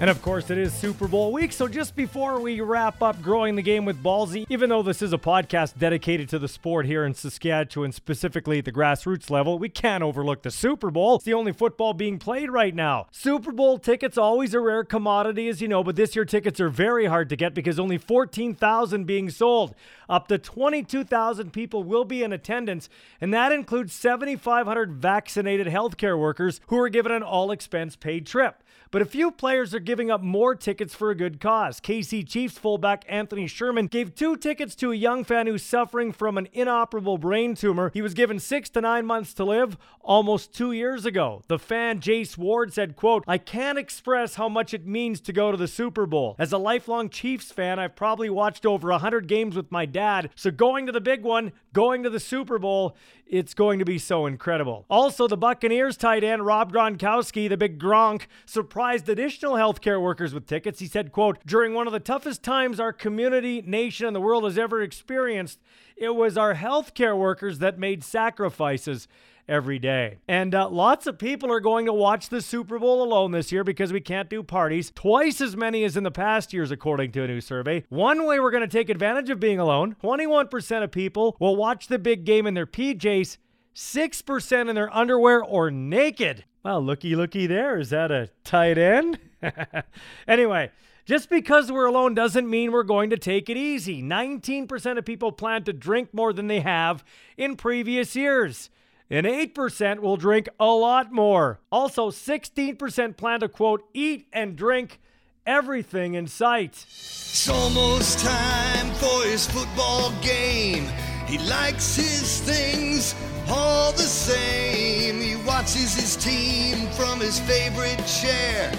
And 0.00 0.08
of 0.08 0.22
course, 0.22 0.48
it 0.48 0.56
is 0.56 0.72
Super 0.72 1.06
Bowl 1.06 1.30
week. 1.30 1.52
So 1.52 1.68
just 1.68 1.94
before 1.94 2.40
we 2.40 2.62
wrap 2.62 3.02
up 3.02 3.20
growing 3.20 3.54
the 3.54 3.60
game 3.60 3.84
with 3.84 4.02
Ballsy, 4.02 4.46
even 4.48 4.70
though 4.70 4.82
this 4.82 5.02
is 5.02 5.12
a 5.12 5.18
podcast 5.18 5.76
dedicated 5.76 6.26
to 6.30 6.38
the 6.38 6.48
sport 6.48 6.86
here 6.86 7.04
in 7.04 7.12
Saskatchewan, 7.12 7.92
specifically 7.92 8.60
at 8.60 8.64
the 8.64 8.72
grassroots 8.72 9.28
level, 9.28 9.58
we 9.58 9.68
can't 9.68 10.02
overlook 10.02 10.40
the 10.40 10.50
Super 10.50 10.90
Bowl. 10.90 11.16
It's 11.16 11.26
the 11.26 11.34
only 11.34 11.52
football 11.52 11.92
being 11.92 12.18
played 12.18 12.50
right 12.50 12.74
now. 12.74 13.08
Super 13.10 13.52
Bowl 13.52 13.76
tickets 13.76 14.16
always 14.16 14.54
a 14.54 14.60
rare 14.60 14.84
commodity, 14.84 15.48
as 15.48 15.60
you 15.60 15.68
know, 15.68 15.84
but 15.84 15.96
this 15.96 16.16
year 16.16 16.24
tickets 16.24 16.60
are 16.60 16.70
very 16.70 17.04
hard 17.04 17.28
to 17.28 17.36
get 17.36 17.52
because 17.52 17.78
only 17.78 17.98
14,000 17.98 19.04
being 19.04 19.28
sold. 19.28 19.74
Up 20.08 20.28
to 20.28 20.38
22,000 20.38 21.52
people 21.52 21.84
will 21.84 22.06
be 22.06 22.22
in 22.22 22.32
attendance, 22.32 22.88
and 23.20 23.34
that 23.34 23.52
includes 23.52 23.92
7,500 23.92 24.94
vaccinated 24.94 25.66
healthcare 25.66 26.18
workers 26.18 26.62
who 26.68 26.78
are 26.78 26.88
given 26.88 27.12
an 27.12 27.22
all 27.22 27.50
expense 27.50 27.96
paid 27.96 28.26
trip. 28.26 28.62
But 28.92 29.02
a 29.02 29.06
few 29.06 29.30
players 29.30 29.72
are 29.72 29.78
giving 29.78 30.10
up 30.10 30.20
more 30.20 30.56
tickets 30.56 30.96
for 30.96 31.10
a 31.10 31.14
good 31.14 31.38
cause. 31.40 31.80
KC 31.80 32.26
Chiefs 32.26 32.58
fullback 32.58 33.04
Anthony 33.06 33.46
Sherman 33.46 33.86
gave 33.86 34.16
two 34.16 34.36
tickets 34.36 34.74
to 34.76 34.90
a 34.90 34.96
young 34.96 35.22
fan 35.22 35.46
who's 35.46 35.62
suffering 35.62 36.10
from 36.10 36.36
an 36.36 36.48
inoperable 36.52 37.16
brain 37.16 37.54
tumor. 37.54 37.92
He 37.94 38.02
was 38.02 38.14
given 38.14 38.40
six 38.40 38.68
to 38.70 38.80
nine 38.80 39.06
months 39.06 39.32
to 39.34 39.44
live 39.44 39.76
almost 40.00 40.52
two 40.52 40.72
years 40.72 41.06
ago. 41.06 41.42
The 41.46 41.58
fan 41.58 42.00
Jace 42.00 42.36
Ward 42.36 42.72
said, 42.72 42.96
quote, 42.96 43.22
I 43.28 43.38
can't 43.38 43.78
express 43.78 44.34
how 44.34 44.48
much 44.48 44.74
it 44.74 44.84
means 44.84 45.20
to 45.20 45.32
go 45.32 45.52
to 45.52 45.56
the 45.56 45.68
Super 45.68 46.04
Bowl. 46.04 46.34
As 46.36 46.52
a 46.52 46.58
lifelong 46.58 47.10
Chiefs 47.10 47.52
fan, 47.52 47.78
I've 47.78 47.94
probably 47.94 48.28
watched 48.28 48.66
over 48.66 48.88
100 48.88 49.28
games 49.28 49.54
with 49.54 49.70
my 49.70 49.86
dad. 49.86 50.30
So 50.34 50.50
going 50.50 50.86
to 50.86 50.92
the 50.92 51.00
big 51.00 51.22
one, 51.22 51.52
going 51.72 52.02
to 52.02 52.10
the 52.10 52.18
Super 52.18 52.58
Bowl, 52.58 52.96
it's 53.24 53.54
going 53.54 53.78
to 53.78 53.84
be 53.84 53.98
so 53.98 54.26
incredible. 54.26 54.84
Also, 54.90 55.28
the 55.28 55.36
Buccaneers 55.36 55.96
tight 55.96 56.24
end 56.24 56.44
Rob 56.44 56.72
Gronkowski, 56.72 57.48
the 57.48 57.56
big 57.56 57.78
Gronk, 57.78 58.22
surprised 58.44 58.79
additional 58.80 59.54
healthcare 59.54 60.00
workers 60.00 60.32
with 60.32 60.46
tickets. 60.46 60.80
He 60.80 60.86
said, 60.86 61.12
quote, 61.12 61.38
during 61.46 61.74
one 61.74 61.86
of 61.86 61.92
the 61.92 62.00
toughest 62.00 62.42
times 62.42 62.80
our 62.80 62.92
community, 62.92 63.62
nation, 63.62 64.06
and 64.06 64.16
the 64.16 64.20
world 64.20 64.44
has 64.44 64.58
ever 64.58 64.82
experienced, 64.82 65.60
it 65.96 66.14
was 66.14 66.38
our 66.38 66.54
healthcare 66.54 67.16
workers 67.16 67.58
that 67.58 67.78
made 67.78 68.02
sacrifices 68.02 69.06
every 69.50 69.78
day. 69.78 70.18
And 70.28 70.54
uh, 70.54 70.68
lots 70.68 71.06
of 71.06 71.18
people 71.18 71.52
are 71.52 71.60
going 71.60 71.86
to 71.86 71.92
watch 71.92 72.28
the 72.28 72.40
Super 72.40 72.78
Bowl 72.78 73.02
alone 73.02 73.32
this 73.32 73.50
year 73.50 73.64
because 73.64 73.92
we 73.92 74.00
can't 74.00 74.30
do 74.30 74.42
parties. 74.42 74.92
Twice 74.94 75.40
as 75.40 75.56
many 75.56 75.84
as 75.84 75.96
in 75.96 76.04
the 76.04 76.10
past 76.10 76.52
years, 76.52 76.70
according 76.70 77.12
to 77.12 77.24
a 77.24 77.26
new 77.26 77.40
survey. 77.40 77.84
One 77.88 78.26
way 78.26 78.38
we're 78.38 78.52
going 78.52 78.62
to 78.62 78.68
take 78.68 78.88
advantage 78.88 79.28
of 79.28 79.40
being 79.40 79.58
alone 79.58 79.96
21% 80.02 80.82
of 80.82 80.90
people 80.90 81.36
will 81.40 81.56
watch 81.56 81.88
the 81.88 81.98
big 81.98 82.24
game 82.24 82.46
in 82.46 82.54
their 82.54 82.66
PJs, 82.66 83.36
6% 83.74 84.68
in 84.68 84.74
their 84.74 84.94
underwear 84.94 85.42
or 85.42 85.70
naked. 85.70 86.44
Well, 86.62 86.82
looky, 86.82 87.16
looky 87.16 87.46
there. 87.46 87.78
Is 87.78 87.90
that 87.90 88.10
a 88.10 88.30
tight 88.44 88.78
end? 88.78 89.18
anyway. 90.28 90.70
Just 91.06 91.28
because 91.28 91.72
we're 91.72 91.86
alone 91.86 92.14
doesn't 92.14 92.48
mean 92.48 92.70
we're 92.70 92.84
going 92.84 93.10
to 93.10 93.16
take 93.16 93.48
it 93.48 93.56
easy. 93.56 94.00
19% 94.00 94.96
of 94.96 95.04
people 95.04 95.32
plan 95.32 95.64
to 95.64 95.72
drink 95.72 96.14
more 96.14 96.32
than 96.32 96.46
they 96.46 96.60
have 96.60 97.02
in 97.36 97.56
previous 97.56 98.14
years 98.14 98.70
and 99.10 99.26
8% 99.26 99.98
will 99.98 100.16
drink 100.16 100.48
a 100.58 100.66
lot 100.66 101.12
more. 101.12 101.60
Also, 101.72 102.10
16% 102.10 103.16
plan 103.16 103.40
to 103.40 103.48
quote, 103.48 103.84
eat 103.92 104.28
and 104.32 104.56
drink 104.56 105.00
everything 105.44 106.14
in 106.14 106.28
sight. 106.28 106.86
It's 106.88 107.48
almost 107.48 108.20
time 108.20 108.94
for 108.94 109.24
his 109.24 109.46
football 109.48 110.12
game. 110.22 110.86
He 111.30 111.38
likes 111.38 111.94
his 111.94 112.40
things 112.40 113.14
all 113.48 113.92
the 113.92 114.10
same. 114.26 115.20
He 115.20 115.36
watches 115.46 115.94
his 115.94 116.16
team 116.16 116.88
from 116.88 117.20
his 117.20 117.38
favorite 117.38 118.04
chair. 118.04 118.72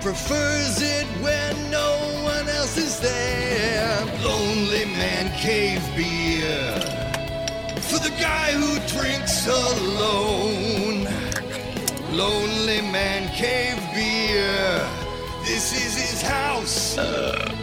Prefers 0.00 0.80
it 0.80 1.06
when 1.20 1.70
no 1.70 1.92
one 2.22 2.48
else 2.48 2.78
is 2.78 2.98
there. 3.00 4.06
Lonely 4.24 4.86
man 4.86 5.30
cave 5.36 5.82
beer. 5.94 6.80
For 7.90 7.98
the 7.98 8.14
guy 8.18 8.52
who 8.52 8.78
drinks 8.96 9.46
alone. 9.46 11.04
Lonely 12.10 12.80
man 12.90 13.28
cave 13.34 13.78
beer. 13.92 14.80
This 15.44 15.72
is 15.72 15.87
his 16.18 16.28
house, 16.28 16.96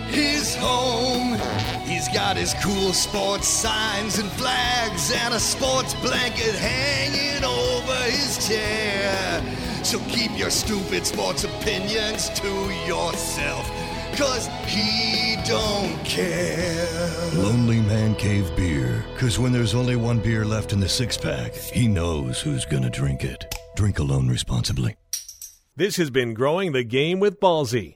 his 0.07 0.55
home. 0.55 1.37
He's 1.83 2.07
got 2.09 2.37
his 2.37 2.53
cool 2.63 2.93
sports 2.93 3.47
signs 3.47 4.17
and 4.17 4.31
flags 4.31 5.11
and 5.13 5.33
a 5.33 5.39
sports 5.39 5.93
blanket 5.95 6.55
hanging 6.55 7.43
over 7.43 7.95
his 8.03 8.47
chair. 8.47 9.43
So 9.83 9.99
keep 10.07 10.37
your 10.37 10.49
stupid 10.49 11.05
sports 11.05 11.43
opinions 11.43 12.29
to 12.29 12.47
yourself, 12.87 13.69
cause 14.15 14.47
he 14.65 15.35
don't 15.45 15.97
care. 16.05 16.87
Lonely 17.33 17.81
Man 17.81 18.15
Cave 18.15 18.55
Beer, 18.55 19.03
cause 19.17 19.37
when 19.37 19.51
there's 19.51 19.75
only 19.75 19.97
one 19.97 20.19
beer 20.19 20.45
left 20.45 20.71
in 20.71 20.79
the 20.79 20.89
six 20.89 21.17
pack, 21.17 21.53
he 21.53 21.87
knows 21.89 22.41
who's 22.41 22.63
gonna 22.63 22.89
drink 22.89 23.25
it. 23.25 23.53
Drink 23.75 23.99
alone 23.99 24.29
responsibly. 24.29 24.95
This 25.75 25.97
has 25.97 26.09
been 26.09 26.33
Growing 26.33 26.71
the 26.71 26.85
Game 26.85 27.19
with 27.19 27.41
Ballsy. 27.41 27.95